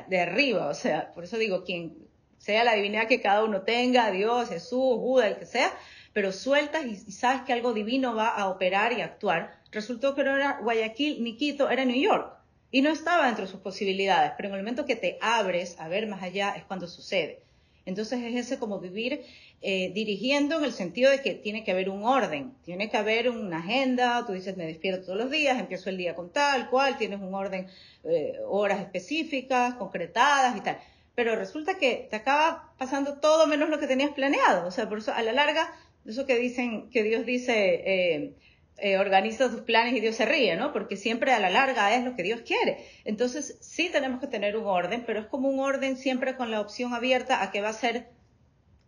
[0.07, 1.95] de arriba, o sea, por eso digo, quien
[2.37, 5.73] sea la divinidad que cada uno tenga, Dios, Jesús, Buda, el que sea,
[6.13, 9.59] pero sueltas y, sabes que algo divino va a operar y actuar.
[9.71, 12.33] Resultó que no era Guayaquil ni Quito, era New York.
[12.71, 15.87] Y no estaba dentro de sus posibilidades, pero en el momento que te abres a
[15.87, 17.41] ver más allá es cuando sucede.
[17.85, 19.23] Entonces es ese como vivir
[19.61, 23.29] eh, dirigiendo en el sentido de que tiene que haber un orden, tiene que haber
[23.29, 26.97] una agenda, tú dices me despierto todos los días, empiezo el día con tal, cual,
[26.97, 27.67] tienes un orden,
[28.03, 30.77] eh, horas específicas, concretadas y tal
[31.15, 34.67] pero resulta que te acaba pasando todo menos lo que tenías planeado.
[34.67, 35.73] O sea, por eso a la larga,
[36.05, 38.35] eso que dicen, que Dios dice, eh,
[38.77, 40.73] eh, organiza tus planes y Dios se ríe, ¿no?
[40.73, 42.85] Porque siempre a la larga es lo que Dios quiere.
[43.05, 46.59] Entonces, sí tenemos que tener un orden, pero es como un orden siempre con la
[46.59, 48.09] opción abierta a que va a ser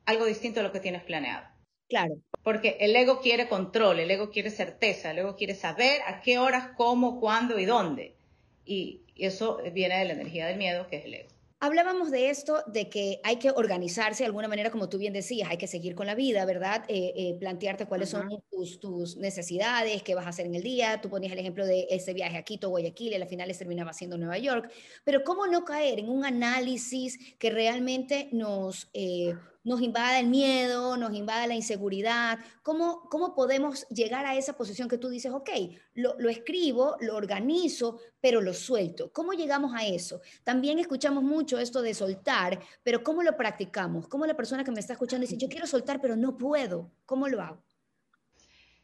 [0.06, 1.48] algo distinto a lo que tienes planeado.
[1.88, 2.16] Claro.
[2.44, 6.38] Porque el ego quiere control, el ego quiere certeza, el ego quiere saber a qué
[6.38, 8.16] horas, cómo, cuándo y dónde.
[8.66, 11.37] Y eso viene de la energía del miedo, que es el ego.
[11.60, 15.50] Hablábamos de esto, de que hay que organizarse de alguna manera, como tú bien decías,
[15.50, 16.86] hay que seguir con la vida, ¿verdad?
[16.88, 21.02] Eh, eh, plantearte cuáles son tus, tus, necesidades, qué vas a hacer en el día.
[21.02, 24.20] Tú ponías el ejemplo de ese viaje a Quito, Guayaquil, y al final terminaba siendo
[24.20, 24.72] Nueva York.
[25.04, 28.90] Pero ¿cómo no caer en un análisis que realmente nos...
[28.94, 29.34] Eh,
[29.68, 32.40] nos invada el miedo, nos invada la inseguridad.
[32.64, 35.50] ¿Cómo, cómo podemos llegar a esa posición que tú dices, ok,
[35.94, 39.12] lo, lo, escribo, lo organizo, pero lo suelto?
[39.12, 40.22] ¿Cómo llegamos a eso?
[40.46, 44.08] También escuchamos mucho esto de soltar, pero ¿cómo lo practicamos?
[44.08, 46.90] ¿Cómo la persona que me está escuchando dice, yo quiero soltar, pero no puedo?
[47.06, 47.62] ¿Cómo lo hago?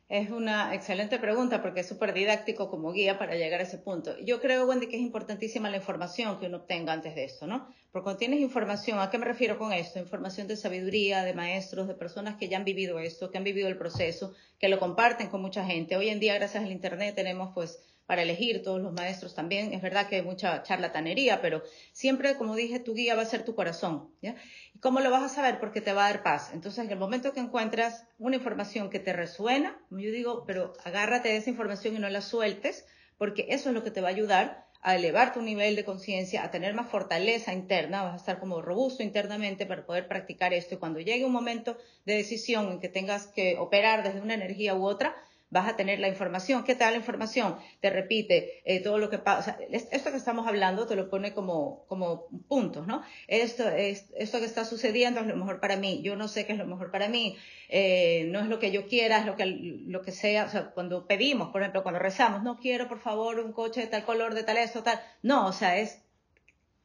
[0.09, 4.19] Es una excelente pregunta porque es súper didáctico como guía para llegar a ese punto.
[4.19, 7.73] Yo creo, Wendy, que es importantísima la información que uno obtenga antes de esto, ¿no?
[7.93, 9.99] Porque cuando tienes información, ¿a qué me refiero con esto?
[9.99, 13.67] Información de sabiduría, de maestros, de personas que ya han vivido esto, que han vivido
[13.67, 15.95] el proceso, que lo comparten con mucha gente.
[15.95, 19.75] Hoy en día, gracias al Internet, tenemos pues para elegir todos los maestros también.
[19.75, 23.45] Es verdad que hay mucha charlatanería, pero siempre, como dije, tu guía va a ser
[23.45, 24.09] tu corazón.
[24.23, 24.37] ¿ya?
[24.73, 25.59] ¿Y cómo lo vas a saber?
[25.59, 26.49] Porque te va a dar paz.
[26.51, 31.29] Entonces, en el momento que encuentras una información que te resuena, yo digo, pero agárrate
[31.29, 32.87] de esa información y no la sueltes,
[33.19, 36.43] porque eso es lo que te va a ayudar a elevar tu nivel de conciencia,
[36.43, 40.75] a tener más fortaleza interna, vas a estar como robusto internamente para poder practicar esto.
[40.75, 44.75] Y cuando llegue un momento de decisión en que tengas que operar desde una energía
[44.75, 45.15] u otra,
[45.53, 46.63] vas a tener la información.
[46.63, 47.57] ¿Qué te da la información?
[47.79, 49.57] Te repite eh, todo lo que pasa.
[49.69, 53.03] esto que estamos hablando te lo pone como, como puntos, ¿no?
[53.27, 56.01] Esto, es, esto que está sucediendo es lo mejor para mí.
[56.01, 57.37] Yo no sé qué es lo mejor para mí.
[57.69, 60.45] Eh, no es lo que yo quiera, es lo que, lo que sea.
[60.45, 63.87] O sea, cuando pedimos, por ejemplo, cuando rezamos, no quiero, por favor, un coche de
[63.87, 64.99] tal color, de tal eso, tal.
[65.21, 65.99] No, o sea, es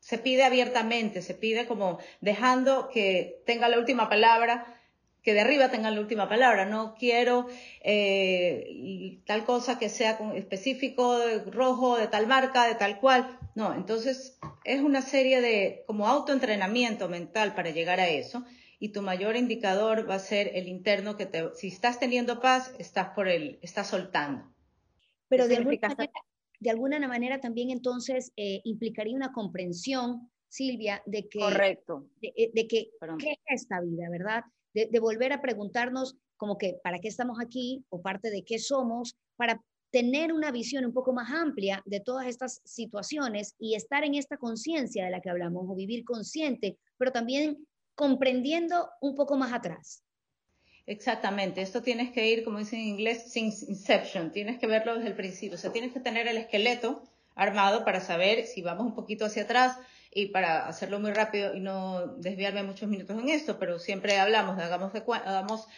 [0.00, 4.77] se pide abiertamente, se pide como dejando que tenga la última palabra
[5.28, 6.64] que de arriba tengan la última palabra.
[6.64, 7.48] No quiero
[7.82, 13.38] eh, tal cosa que sea específico, de rojo, de tal marca, de tal cual.
[13.54, 18.46] No, entonces es una serie de como autoentrenamiento mental para llegar a eso.
[18.78, 22.74] Y tu mayor indicador va a ser el interno que te, si estás teniendo paz,
[22.78, 24.50] estás por el, estás soltando.
[25.28, 25.56] Pero de
[26.70, 32.08] alguna, manera, también entonces eh, implicaría una comprensión, Silvia, de que, Correcto.
[32.22, 32.88] De, eh, de que,
[33.18, 34.44] ¿qué es esta vida, verdad?
[34.86, 39.16] De, volver a preguntarnos como que para qué estamos aquí o parte de qué somos,
[39.36, 39.60] para
[39.90, 44.36] tener una visión un poco más amplia de todas estas situaciones y estar en esta
[44.36, 50.04] conciencia de la que hablamos, o vivir consciente, pero también comprendiendo un poco más atrás.
[50.86, 55.08] Exactamente, esto tienes que ir, como dicen en inglés, sin inception, tienes que verlo desde
[55.08, 57.02] el principio, o sea, tienes que tener el esqueleto
[57.34, 59.76] armado para saber si vamos un poquito hacia atrás,
[60.10, 64.58] y para hacerlo muy rápido y no desviarme muchos minutos en esto, pero siempre hablamos,
[64.58, 65.68] hagamos, de, hagamos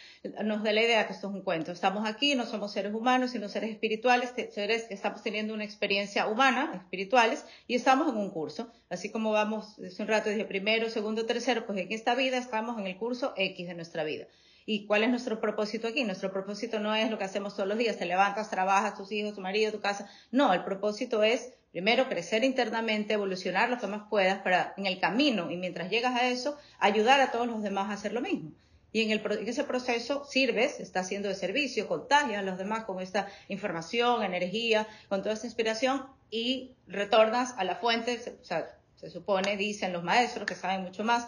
[0.43, 1.71] nos da la idea que esto es un cuento.
[1.71, 6.27] Estamos aquí, no somos seres humanos, sino seres espirituales, seres que estamos teniendo una experiencia
[6.27, 8.71] humana, espirituales, y estamos en un curso.
[8.89, 12.79] Así como vamos, hace un rato dije primero, segundo, tercero, pues en esta vida estamos
[12.79, 14.27] en el curso X de nuestra vida.
[14.65, 16.03] ¿Y cuál es nuestro propósito aquí?
[16.03, 19.33] Nuestro propósito no es lo que hacemos todos los días, te levantas, trabajas, tus hijos,
[19.33, 20.09] tu marido, tu casa.
[20.31, 24.99] No, el propósito es Primero, crecer internamente, evolucionar lo que más puedas para en el
[24.99, 28.51] camino y mientras llegas a eso, ayudar a todos los demás a hacer lo mismo.
[28.91, 33.01] Y en, el, ese proceso sirves, estás haciendo de servicio, contagias a los demás con
[33.01, 39.09] esta información, energía, con toda esta inspiración y retornas a la fuente, o sea, se
[39.09, 41.27] supone, dicen los maestros que saben mucho más,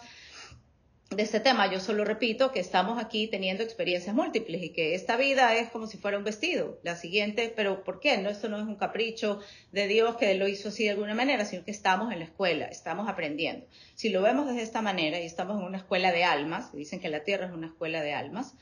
[1.15, 1.71] de este tema.
[1.71, 5.87] Yo solo repito que estamos aquí teniendo experiencias múltiples y que esta vida es como
[5.87, 6.79] si fuera un vestido.
[6.83, 8.17] La siguiente, pero ¿por qué?
[8.17, 9.39] No, esto no es un capricho
[9.71, 12.65] de Dios que lo hizo así de alguna manera, sino que estamos en la escuela,
[12.65, 13.65] estamos aprendiendo.
[13.95, 17.09] Si lo vemos desde esta manera y estamos en una escuela de almas, dicen que
[17.09, 18.55] la Tierra es una escuela de almas,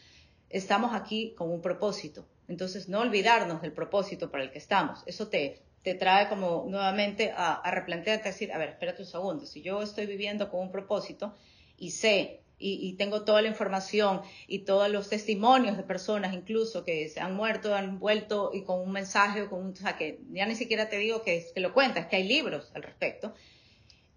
[0.49, 2.27] estamos aquí con un propósito.
[2.47, 5.03] Entonces, no olvidarnos del propósito para el que estamos.
[5.05, 9.07] Eso te, te trae como nuevamente a, a replantearte, a decir, a ver, espérate un
[9.07, 11.33] segundo, si yo estoy viviendo con un propósito
[11.81, 17.09] y sé y, tengo toda la información y todos los testimonios de personas incluso que
[17.09, 20.55] se han muerto, han vuelto y con un mensaje, con un, o que ya ni
[20.55, 23.33] siquiera te digo que, que lo cuentas, que hay libros al respecto.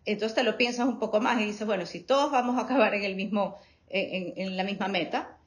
[0.05, 2.95] Entonces te lo piensas un poco más y dices, bueno, si todos vamos a acabar
[2.95, 3.57] en el mismo,
[3.89, 5.39] en, en la misma meta,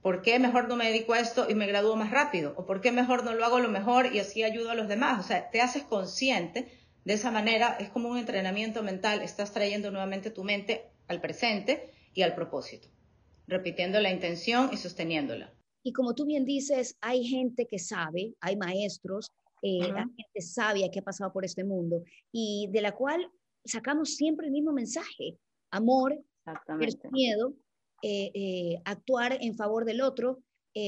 [0.00, 2.54] ¿por qué mejor no me dedico a esto y me gradúo más rápido?
[2.56, 5.18] ¿O por qué mejor no lo hago lo mejor y así ayudo a los demás?
[5.18, 6.68] O sea, te haces consciente
[7.04, 11.90] de esa manera, es como un entrenamiento mental, estás trayendo nuevamente tu mente al presente
[12.14, 12.88] y al propósito,
[13.46, 15.52] repitiendo la intención y sosteniéndola.
[15.82, 20.90] Y como tú bien dices, hay gente que sabe, hay maestros, eh, hay gente sabia
[20.90, 23.30] que ha pasado por este mundo y de la cual
[23.64, 25.38] sacamos siempre el mismo mensaje,
[25.70, 26.18] amor,
[27.10, 27.54] miedo,
[28.02, 30.42] eh, eh, actuar en favor del otro,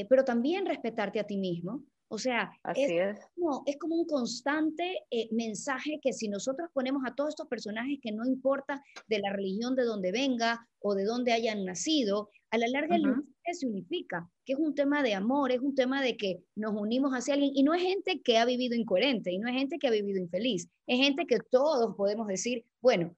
[0.08, 5.28] pero también respetarte a ti mismo, o sea, es, Como, es, Como, un constante eh,
[5.30, 9.76] mensaje que si nosotros ponemos a todos estos personajes que no importa de la religión
[9.76, 14.28] de donde venga o de dónde hayan nacido, a la larga el mensaje se unifica,
[14.44, 17.52] que es un tema de amor, es un tema de que nos unimos hacia alguien
[17.54, 20.18] y no es gente que ha vivido incoherente y no es gente que ha vivido
[20.18, 23.14] infeliz, es gente que todos podemos decir, bueno,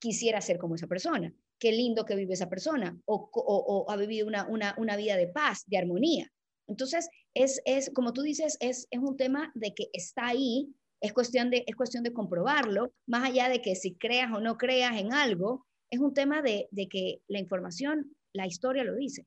[0.00, 4.26] quisiera ser como esa persona, qué lindo que vive esa persona o, o, ha vivido
[4.26, 6.28] una, una, una vida de paz, de armonía.
[6.66, 11.12] Entonces, es, es como tú dices, es, es un tema de que está ahí, es
[11.12, 15.00] cuestión, de, es cuestión de comprobarlo, más allá de que si creas o no creas
[15.00, 19.26] en algo, es un tema de, de que la información, la historia lo dice.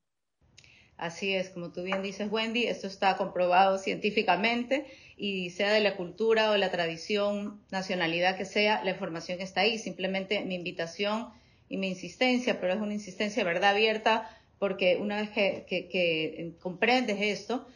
[0.96, 5.96] Así es, como tú bien dices, Wendy, esto está comprobado científicamente y sea de la
[5.96, 9.78] cultura o la tradición, nacionalidad que sea, la información está ahí.
[9.78, 11.28] Simplemente mi invitación
[11.68, 17.18] y mi insistencia, pero es una insistencia de verdad abierta, porque una vez que, comprendes
[17.20, 17.66] esto,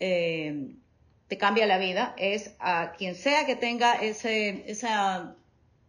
[0.00, 0.74] eh,
[1.28, 5.36] te cambia la vida, es a quien sea que tenga ese, esa,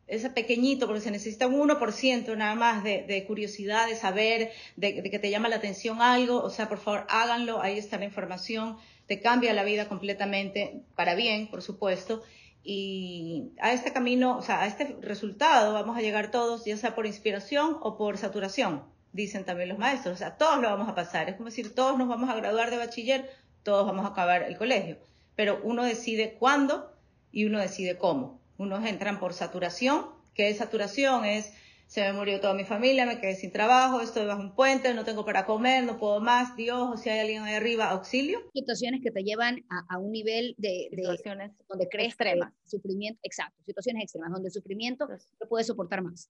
[0.08, 5.10] ese pequeñito, porque se necesita un 1% nada más de, curiosidad, de saber, de, de,
[5.10, 8.78] que te llama la atención algo, o sea, por favor, háganlo, ahí está la información,
[9.08, 12.24] te cambia la vida completamente, para bien, por supuesto,
[12.64, 16.96] y a este camino, o sea, a este resultado vamos a llegar todos, ya sea
[16.96, 20.96] por inspiración o por saturación, dicen también los maestros, o sea, todos lo vamos a
[20.96, 23.30] pasar, es como decir, todos nos vamos a graduar de bachiller,
[23.66, 24.98] todos vamos a acabar el colegio,
[25.36, 26.94] pero uno decide cuándo
[27.32, 28.40] y uno decide cómo.
[28.58, 31.52] Unos entran por saturación, que es saturación, es
[31.88, 35.04] se me murió toda mi familia, me quedé sin trabajo, estoy bajo un puente, no
[35.04, 38.40] tengo para comer, no puedo más, Dios, o si hay alguien ahí arriba, auxilio.
[38.54, 42.54] Situaciones que te llevan a, un nivel de, situaciones donde crees extremas.
[42.66, 46.30] sufrimiento, exacto, situaciones extremas, donde el sufrimiento no puede soportar más.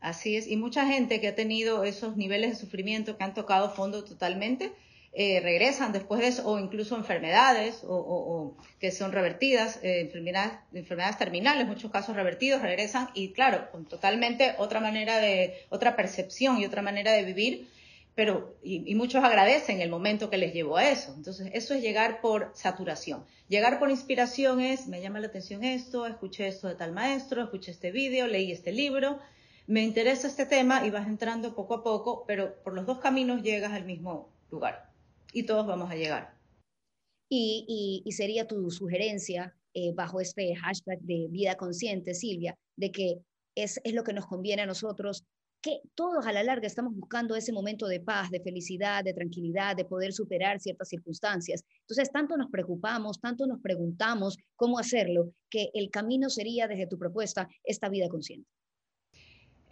[0.00, 3.70] Así es, y mucha gente que ha tenido esos niveles de sufrimiento que han tocado
[3.70, 4.72] fondo totalmente,
[5.14, 11.18] eh, regresan después de eso, o incluso enfermedades o, que son revertidas, eh, enfermedades, enfermedades
[11.18, 16.64] terminales, muchos casos revertidos, regresan y claro, con totalmente otra manera de, otra percepción y
[16.64, 17.68] otra manera de vivir,
[18.14, 21.12] pero y, muchos agradecen el momento que les llevó a eso.
[21.14, 23.24] Entonces, eso es llegar por saturación.
[23.48, 27.70] Llegar por inspiración es, me llama la atención esto, escuché esto de tal maestro, escuché
[27.70, 29.18] este vídeo, leí este libro,
[29.66, 33.42] me interesa este tema y vas entrando poco a poco, pero por los dos caminos
[33.42, 34.91] llegas al mismo lugar
[35.32, 36.38] y todos vamos a llegar.
[37.28, 43.22] Y, sería tu sugerencia eh, bajo este hashtag de vida consciente, Silvia, de que
[43.54, 45.24] es, es lo que nos conviene a nosotros,
[45.62, 49.76] que todos a la larga estamos buscando ese momento de paz, de felicidad, de tranquilidad,
[49.76, 51.64] de poder superar ciertas circunstancias.
[51.82, 56.98] Entonces, tanto nos preocupamos, tanto nos preguntamos cómo hacerlo, que el camino sería, desde tu
[56.98, 58.48] propuesta, esta vida consciente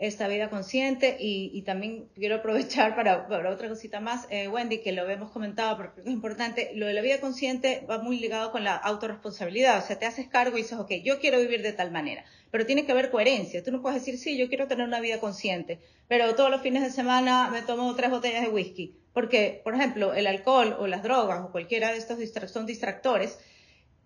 [0.00, 5.08] esta vida consciente y, también quiero aprovechar para, otra cosita más, eh, Wendy, que lo
[5.08, 8.76] hemos comentado porque es importante, lo de la vida consciente va muy ligado con la
[8.76, 12.24] autorresponsabilidad, o sea, te haces cargo y dices, ok, yo quiero vivir de tal manera,
[12.50, 15.20] pero tiene que haber coherencia, tú no puedes decir, sí, yo quiero tener una vida
[15.20, 19.74] consciente, pero todos los fines de semana me tomo tres botellas de whisky, porque, por
[19.74, 22.18] ejemplo, el alcohol o las drogas o cualquiera de estos
[22.50, 23.38] son distractores,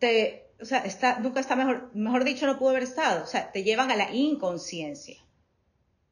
[0.00, 3.52] te, o sea, está, nunca está mejor, mejor dicho, no pudo haber estado, o sea,
[3.52, 5.23] te llevan a la inconsciencia.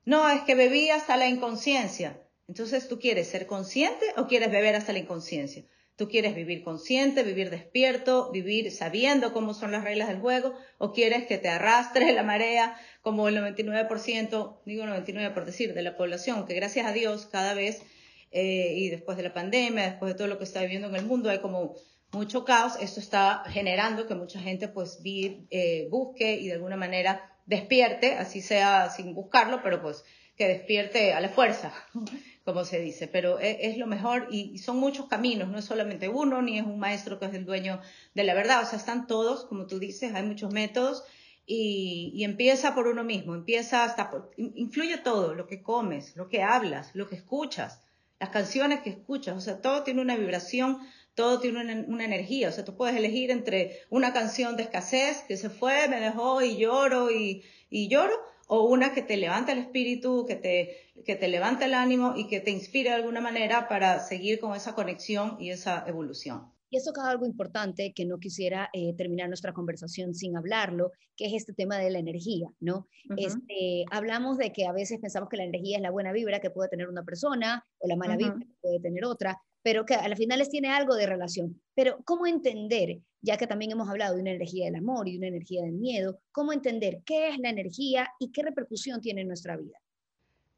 [0.05, 2.21] No, es que bebí hasta la inconsciencia.
[2.49, 5.65] Entonces, ¿tú quieres ser consciente o quieres beber hasta la inconsciencia?
[5.97, 10.55] ¿Tú quieres vivir consciente, vivir despierto, vivir sabiendo cómo son las reglas del juego?
[10.79, 15.83] ¿O quieres que te arrastre la marea como el 99%, digo 99 por decir, de
[15.83, 17.83] la población, que gracias a Dios cada vez,
[18.31, 21.05] eh, y después de la pandemia, después de todo lo que está viviendo en el
[21.05, 21.77] mundo, hay como
[22.12, 27.32] mucho caos, esto está generando que mucha gente pues eh, busque y de alguna manera
[27.46, 30.05] despierte, así sea sin buscarlo, pero pues
[30.37, 31.72] que despierte a la fuerza,
[32.44, 33.07] como se dice.
[33.09, 36.64] Pero e, es, lo mejor y, son muchos caminos, no es solamente uno, ni es
[36.64, 37.81] un maestro que es el dueño
[38.14, 41.05] de la verdad, o sea, están todos, como tú dices, hay muchos métodos
[41.46, 46.94] y, empieza por uno mismo, empieza hasta, influye todo, lo que comes, lo que hablas,
[46.94, 47.81] lo que escuchas,
[48.20, 50.78] las canciones que escuchas, o sea, todo tiene una vibración
[51.14, 55.37] todo tiene una, energía, o sea, tú puedes elegir entre una canción de escasez que
[55.37, 58.14] se fue, me dejó y lloro y, lloro,
[58.48, 62.29] o una que te levanta el espíritu, que te, que te levanta el ánimo y
[62.29, 66.53] que te inspire de alguna manera para seguir con esa conexión y esa evolución.
[66.72, 71.27] Y eso es algo importante que no quisiera eh, terminar nuestra conversación sin hablarlo, que
[71.27, 72.88] es este tema de la energía, ¿no?
[73.18, 76.48] este, hablamos de que a veces pensamos que la energía es la buena vibra que
[76.48, 80.16] puede tener una persona o la mala vibra que puede tener otra, pero que al
[80.16, 81.61] final tiene algo de relación.
[81.75, 85.29] Pero ¿cómo entender, ya que también hemos hablado de una energía del amor y una
[85.29, 89.57] energía del miedo, cómo entender qué es la energía y qué repercusión tiene en nuestra
[89.57, 89.79] vida?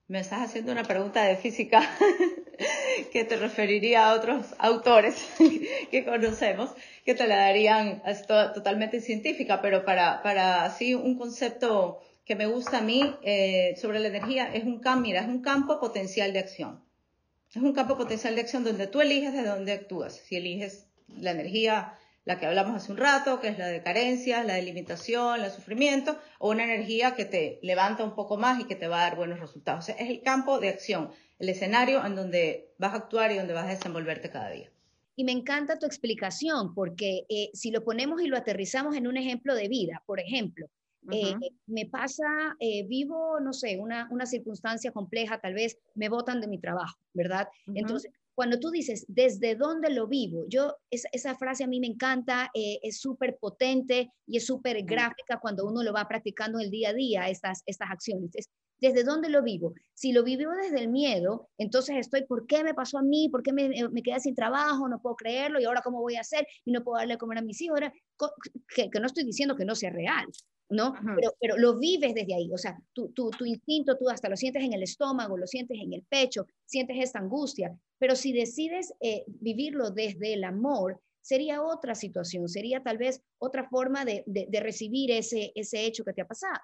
[0.06, 1.80] Me estás haciendo una pregunta de física
[3.12, 5.14] que te referiría a otros autores
[5.90, 6.70] que conocemos,
[7.06, 12.78] que te la darían totalmente científica, pero para, para así un concepto que me gusta
[12.78, 16.83] a mí eh, sobre la energía es un, mira, es un campo potencial de acción.
[17.54, 20.16] Es un campo potencial de acción donde tú eliges de dónde actúas.
[20.16, 20.88] Si eliges
[21.20, 24.62] la energía, la que hablamos hace un rato, que es la de carencias, la de
[24.62, 28.88] limitación, el sufrimiento, o una energía que te levanta un poco más y que te
[28.88, 29.88] va a dar buenos resultados.
[29.88, 33.66] es el campo de acción, el escenario en donde vas a actuar y donde vas
[33.66, 34.72] a desenvolverte cada día.
[35.14, 39.16] Y me encanta tu explicación, porque eh, si lo ponemos y lo aterrizamos en un
[39.16, 40.66] ejemplo de vida, por ejemplo,
[41.10, 41.34] eh,
[41.66, 46.48] me pasa, eh, vivo, no sé, una, una, circunstancia compleja, tal vez me botan de
[46.48, 47.48] mi trabajo, ¿verdad?
[47.74, 50.44] Entonces, cuando tú dices, ¿desde dónde lo vivo?
[50.48, 55.38] Yo, esa, frase a mí me encanta, eh, es súper potente y es súper gráfica
[55.40, 58.30] cuando uno lo va practicando en el día a día, estas, estas acciones.
[58.34, 58.48] Es,
[58.80, 59.72] ¿Desde dónde lo vivo?
[59.94, 63.28] Si lo vivo desde el miedo, entonces estoy, ¿por qué me pasó a mí?
[63.30, 64.88] ¿Por qué me, me quedé sin trabajo?
[64.88, 67.38] No puedo creerlo y ahora cómo voy a hacer y no puedo darle a comer
[67.38, 67.78] a mis hijos.
[68.74, 70.26] que, que no estoy diciendo que no sea real,
[70.70, 70.94] ¿no?
[71.16, 74.36] Pero, pero, lo vives desde ahí, o sea, tu, tu, tu, instinto, tú hasta lo
[74.36, 78.94] sientes en el estómago, lo sientes en el pecho, sientes esta angustia, pero si decides
[79.00, 84.46] eh, vivirlo desde el amor, sería otra situación, sería tal vez otra forma de, de,
[84.48, 86.60] de recibir ese, ese hecho que te ha pasado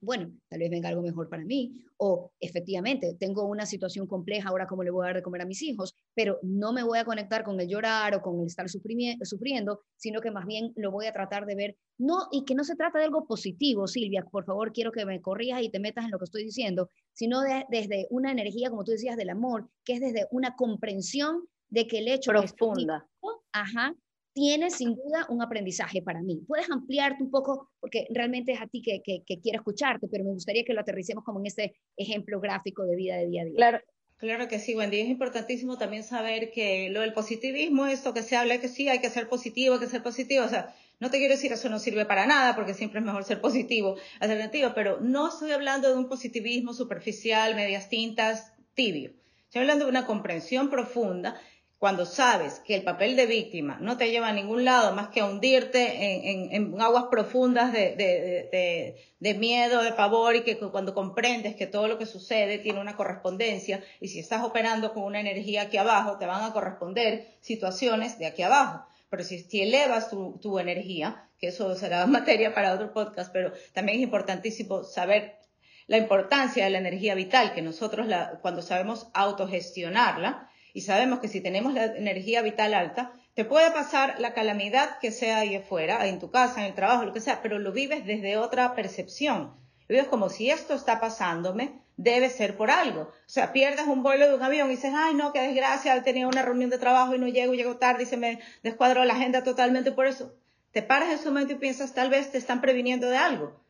[0.00, 4.66] bueno, tal vez venga algo mejor para mí, o efectivamente, tengo una situación compleja, ahora
[4.66, 7.04] cómo le voy a dar de comer a mis hijos, pero no me voy a
[7.06, 11.06] conectar con el llorar o con el estar sufriendo, sino que más bien lo voy
[11.06, 14.44] a tratar de ver, no, y que no se trata de algo positivo, Silvia, por
[14.44, 17.40] favor, quiero que me corrijas y te metas en lo que estoy diciendo, sino
[17.70, 22.00] desde una energía, como tú decías, del amor, que es desde una comprensión de que
[22.00, 23.08] el hecho profunda,
[23.52, 23.94] ajá,
[24.34, 26.42] tiene sin duda un aprendizaje para mí.
[26.46, 30.32] Puedes ampliarte un poco, porque realmente es a ti que, que, quiero escucharte, pero me
[30.32, 33.56] gustaría que lo aterricemos como en ese ejemplo gráfico de vida de día a día.
[33.56, 33.80] Claro.
[34.20, 35.00] Claro que sí, Wendy.
[35.00, 38.98] Es importantísimo también saber que lo del positivismo, esto que se habla que sí, hay
[38.98, 40.44] que ser positivo, hay que ser positivo.
[40.44, 43.24] O sea, no te quiero decir eso no sirve para nada, porque siempre es mejor
[43.24, 49.12] ser positivo, alternativo, pero no estoy hablando de un positivismo superficial, medias tintas, tibio.
[49.46, 51.40] Estoy hablando de una comprensión profunda
[51.80, 55.20] cuando sabes que el papel de víctima no te lleva a ningún lado más que
[55.20, 58.94] a hundirte en, aguas profundas de,
[59.38, 63.82] miedo, de pavor y que cuando comprendes que todo lo que sucede tiene una correspondencia
[63.98, 68.26] y si estás operando con una energía aquí abajo, te van a corresponder situaciones de
[68.26, 68.84] aquí abajo.
[69.08, 74.04] Pero si, elevas tu, energía, que eso será materia para otro podcast, pero también es
[74.04, 75.38] importantísimo saber
[75.86, 78.06] la importancia de la energía vital, que nosotros
[78.42, 84.20] cuando sabemos autogestionarla, y sabemos que si tenemos la energía vital alta, te puede pasar
[84.20, 87.42] la calamidad que sea ahí afuera, en tu casa, en el trabajo, lo que sea,
[87.42, 89.54] pero lo vives desde otra percepción.
[89.88, 93.02] Lo vives como si esto está pasándome, debe ser por algo.
[93.02, 96.26] O sea, pierdes un vuelo de un avión y dices, ay, no, qué desgracia, tenía
[96.26, 99.44] una reunión de trabajo y no llego, llego tarde y se me descuadró la agenda
[99.44, 100.34] totalmente por eso.
[100.72, 103.60] Te paras en ese momento y piensas, tal vez te están previniendo de algo.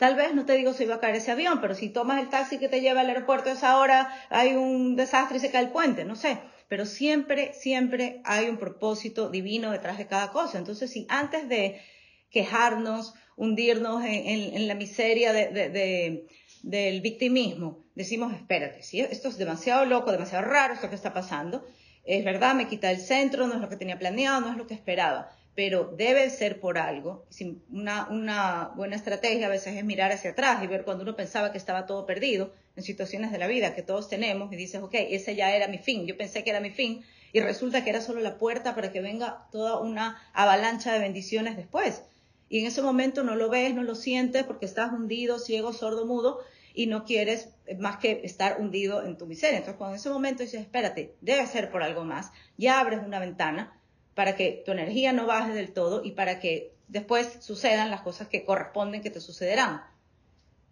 [0.00, 2.30] Tal vez no te digo si va a caer ese avión, pero si tomas el
[2.30, 5.64] taxi que te lleva al aeropuerto a esa hora, hay un desastre y se cae
[5.64, 6.38] el puente, no sé.
[6.68, 10.56] Pero siempre, siempre hay un propósito divino detrás de cada cosa.
[10.56, 11.82] Entonces, si antes de
[12.30, 20.46] quejarnos, hundirnos en, la miseria del victimismo, decimos, espérate, si esto es demasiado loco, demasiado
[20.46, 21.62] raro, esto que está pasando,
[22.04, 24.66] es verdad, me quita el centro, no es lo que tenía planeado, no es lo
[24.66, 25.30] que esperaba
[25.60, 27.26] pero debe ser por algo.
[27.70, 31.58] Una, buena estrategia a veces es mirar hacia atrás y ver cuando uno pensaba que
[31.58, 35.36] estaba todo perdido en situaciones de la vida que todos tenemos y dices, ok, ese
[35.36, 37.04] ya era mi fin, yo pensé que era mi fin
[37.34, 41.58] y resulta que era solo la puerta para que venga toda una avalancha de bendiciones
[41.58, 42.04] después.
[42.48, 46.06] Y en ese momento no lo ves, no lo sientes porque estás hundido, ciego, sordo,
[46.06, 46.40] mudo
[46.72, 49.58] y no quieres más que estar hundido en tu miseria.
[49.58, 53.18] Entonces, cuando en ese momento dices, espérate, debe ser por algo más, ya abres una
[53.18, 53.76] ventana
[54.14, 58.28] para que tu energía no baje del todo y para que después sucedan las cosas
[58.28, 59.82] que corresponden que te sucederán.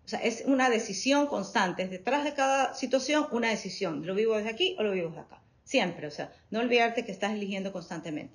[0.04, 4.06] O sea, es una decisión constante, es detrás de cada situación una decisión.
[4.06, 5.42] ¿Lo vivo desde aquí o lo vivo desde acá?
[5.64, 8.34] Siempre, o sea, no olvidarte que estás eligiendo constantemente.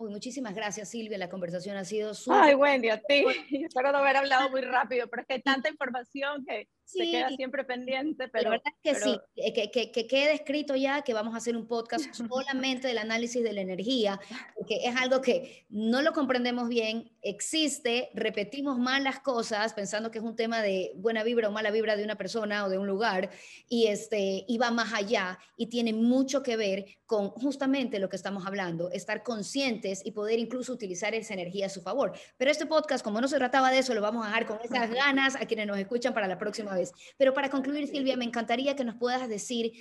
[0.00, 1.18] Uy, muchísimas gracias, Silvia.
[1.18, 2.40] La conversación ha sido súper.
[2.40, 3.24] Ay, Wendy, a ti.
[3.66, 7.28] Espero no haber hablado muy rápido, pero es que hay tanta información que se queda
[7.30, 8.28] siempre pendiente.
[8.28, 11.34] Pero, la verdad es que sí, eh, que, que, que, quede escrito ya que vamos
[11.34, 14.20] a hacer un podcast solamente del análisis de la energía,
[14.56, 20.18] porque es algo que no lo comprendemos bien, existe, repetimos mal las cosas pensando que
[20.18, 22.86] es un tema de buena vibra o mala vibra de una persona o de un
[22.86, 23.30] lugar,
[23.68, 28.16] y, este, y va más allá y tiene mucho que ver con justamente lo que
[28.16, 32.12] estamos hablando, estar consciente y poder incluso utilizar esa energía a su favor.
[32.36, 34.90] Pero este podcast, como no se trataba de eso, lo vamos a dejar con esas
[34.90, 36.79] ganas a quienes nos escuchan para la próxima vez.
[37.16, 39.72] Pero para concluir, Silvia, me encantaría que nos puedas decir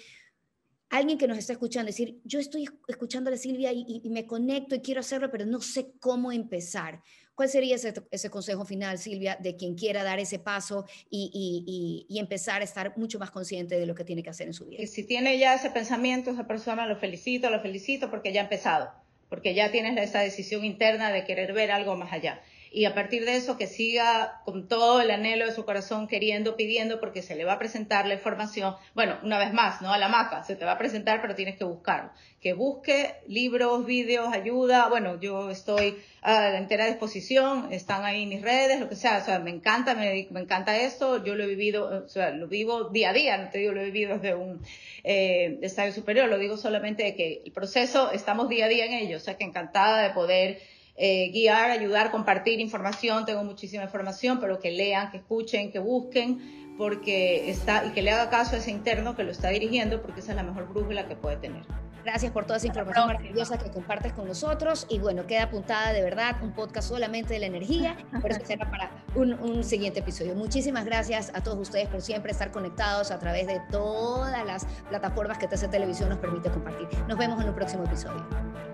[0.89, 4.81] alguien que nos está escuchando, decir, yo estoy escuchando a Silvia y, me conecto y
[4.81, 7.01] quiero hacerlo, pero no sé cómo empezar.
[7.35, 12.19] ¿Cuál sería ese, ese consejo final, Silvia, de quien quiera dar ese paso y, y,
[12.19, 14.85] empezar a estar mucho más consciente de lo que tiene que hacer en su vida?
[14.87, 18.89] Si tiene ya ese pensamiento, esa persona, lo felicito, lo felicito porque ya ha empezado
[19.29, 22.41] porque ya tienes esa decisión interna de querer ver algo más allá.
[22.71, 26.55] Y a partir de eso que siga con todo el anhelo de su corazón queriendo,
[26.55, 28.75] pidiendo, porque se le va a presentar la información.
[28.93, 29.91] Bueno, una vez más, ¿no?
[29.91, 32.11] A la maca, se te va a presentar, pero tienes que buscarlo.
[32.39, 34.87] Que busque libros, vídeos, ayuda.
[34.87, 39.17] Bueno, yo estoy a la entera disposición, están ahí mis redes, lo que sea.
[39.17, 41.23] O sea, me encanta, me, me encanta esto.
[41.23, 43.81] Yo lo he vivido, o sea, lo vivo día a día, no te digo, lo
[43.81, 44.61] he vivido desde un
[45.03, 48.93] eh, estadio superior, lo digo solamente de que el proceso, estamos día a día en
[48.93, 49.17] ello.
[49.17, 50.59] O sea, que encantada de poder
[51.01, 53.25] eh, guiar, ayudar, compartir información.
[53.25, 58.11] Tengo muchísima información, pero que lean, que escuchen, que busquen, porque está, y que le
[58.11, 61.07] haga caso a ese interno que lo está dirigiendo, porque esa es la mejor brújula
[61.07, 61.63] que puede tener.
[62.03, 64.87] Gracias por toda esa información maravillosa que compartes con nosotros.
[64.89, 68.69] Y bueno, queda apuntada de verdad un podcast solamente de la energía, pero eso será
[68.69, 70.35] para un, un, siguiente episodio.
[70.35, 75.37] Muchísimas gracias a todos ustedes por siempre estar conectados a través de todas las plataformas
[75.37, 76.87] que TC Televisión nos permite compartir.
[77.07, 78.25] Nos vemos en un próximo episodio.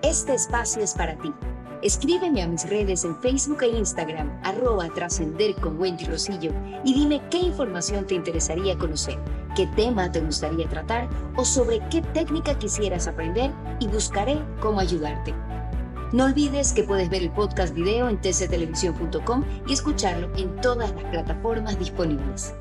[0.02, 1.34] Este espacio es para ti.
[1.82, 6.52] Escríbeme a mis redes en Facebook e Instagram, arroba trascender con Wendy Rosillo,
[6.84, 9.20] y dime qué información te interesaría conocer,
[9.56, 15.34] qué tema te gustaría tratar o sobre qué técnica quisieras aprender y buscaré cómo ayudarte.
[16.14, 21.04] No olvides que puedes ver el podcast video en tctelevisión.com y escucharlo en todas las
[21.06, 22.54] plataformas disponibles.